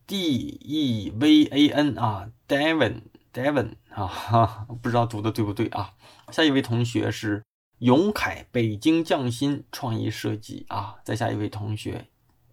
[0.07, 3.03] D E V A N 啊，Devon
[3.33, 5.93] Devon 啊， 不知道读的对不对啊。
[6.33, 7.45] 下一位同学是。
[7.81, 10.97] 永凯，北京匠心创意设计啊！
[11.03, 12.09] 再下一位同学，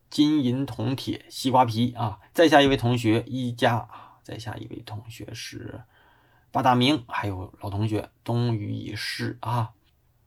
[0.09, 2.19] 金银铜铁西瓜皮啊！
[2.33, 4.19] 再下一位同学，一家啊！
[4.23, 5.81] 再下一位同学是
[6.49, 9.71] 八大名，还有老同学冬雨已逝啊！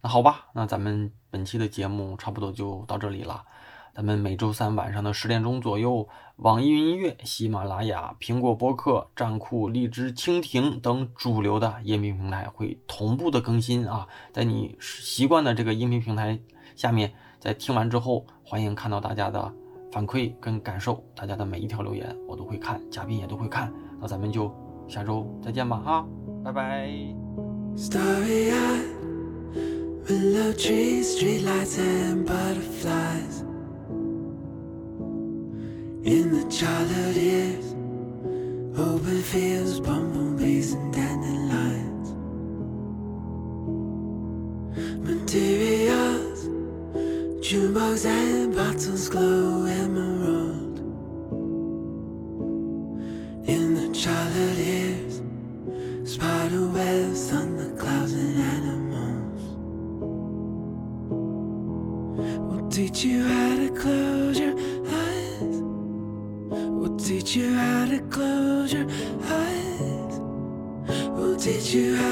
[0.02, 3.46] 那好吧，那咱们本期的节目差不多就到这里了。
[3.94, 14.06] 咱们每周三晚上的十点钟左右，网易云音乐、喜马拉雅、苹果播客、站酷、荔枝、蜻蜓等主流的音频平台会同步的更新啊。
[14.32, 16.38] 在你习惯的这个音频平台
[16.76, 19.52] 下面，在听完之后，欢迎看到大家的
[19.90, 23.72] 反馈跟感受，大家的每一条留言我都会看，嘉宾也都会看。
[24.00, 24.54] 那咱们就
[24.88, 26.06] 下周再见吧，哈，
[26.44, 26.88] 拜拜。
[36.02, 37.72] In the childhood years,
[38.78, 42.12] open fields, bumblebees, and dandelions.
[45.06, 46.46] Materials,
[47.44, 50.19] jukebox and bottles glow emerald.
[68.00, 68.86] To close your
[69.24, 70.20] eyes.
[71.10, 72.09] We'll teach you how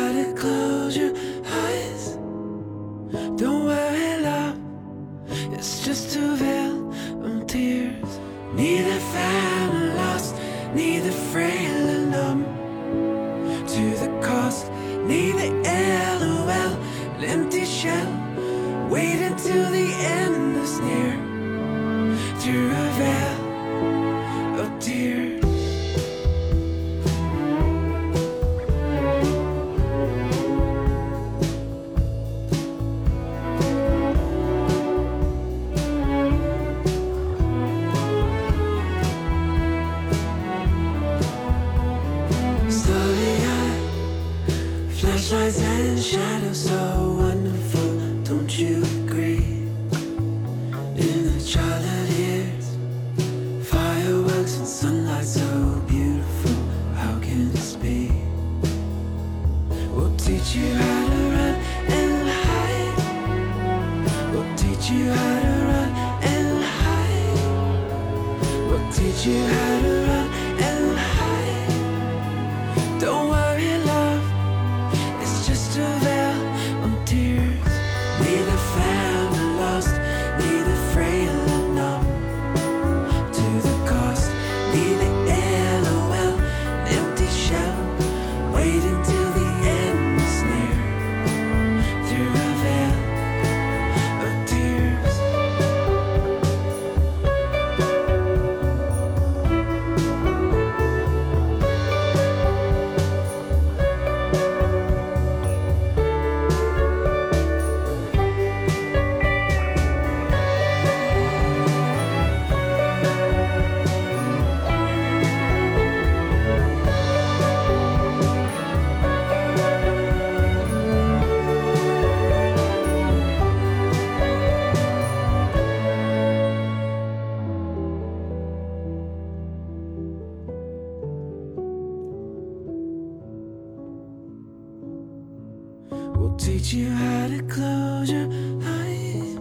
[136.69, 138.29] teach you how to close your
[138.63, 139.39] eyes.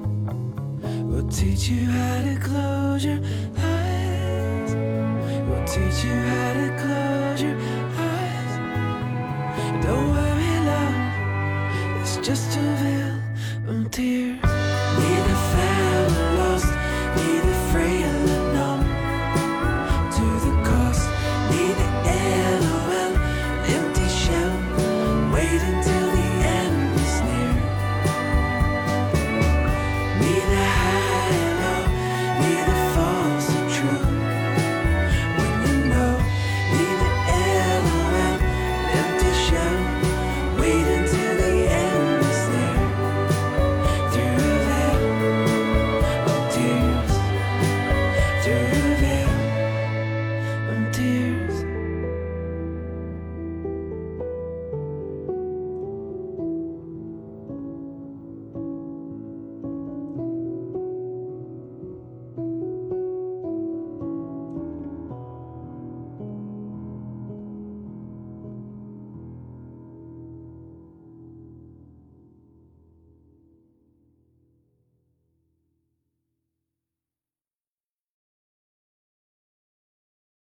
[1.04, 3.20] We'll teach you how to close your
[3.58, 4.74] eyes.
[5.46, 7.58] We'll teach you how to close your
[8.00, 8.54] eyes.
[9.84, 12.87] Don't worry, love, it's just a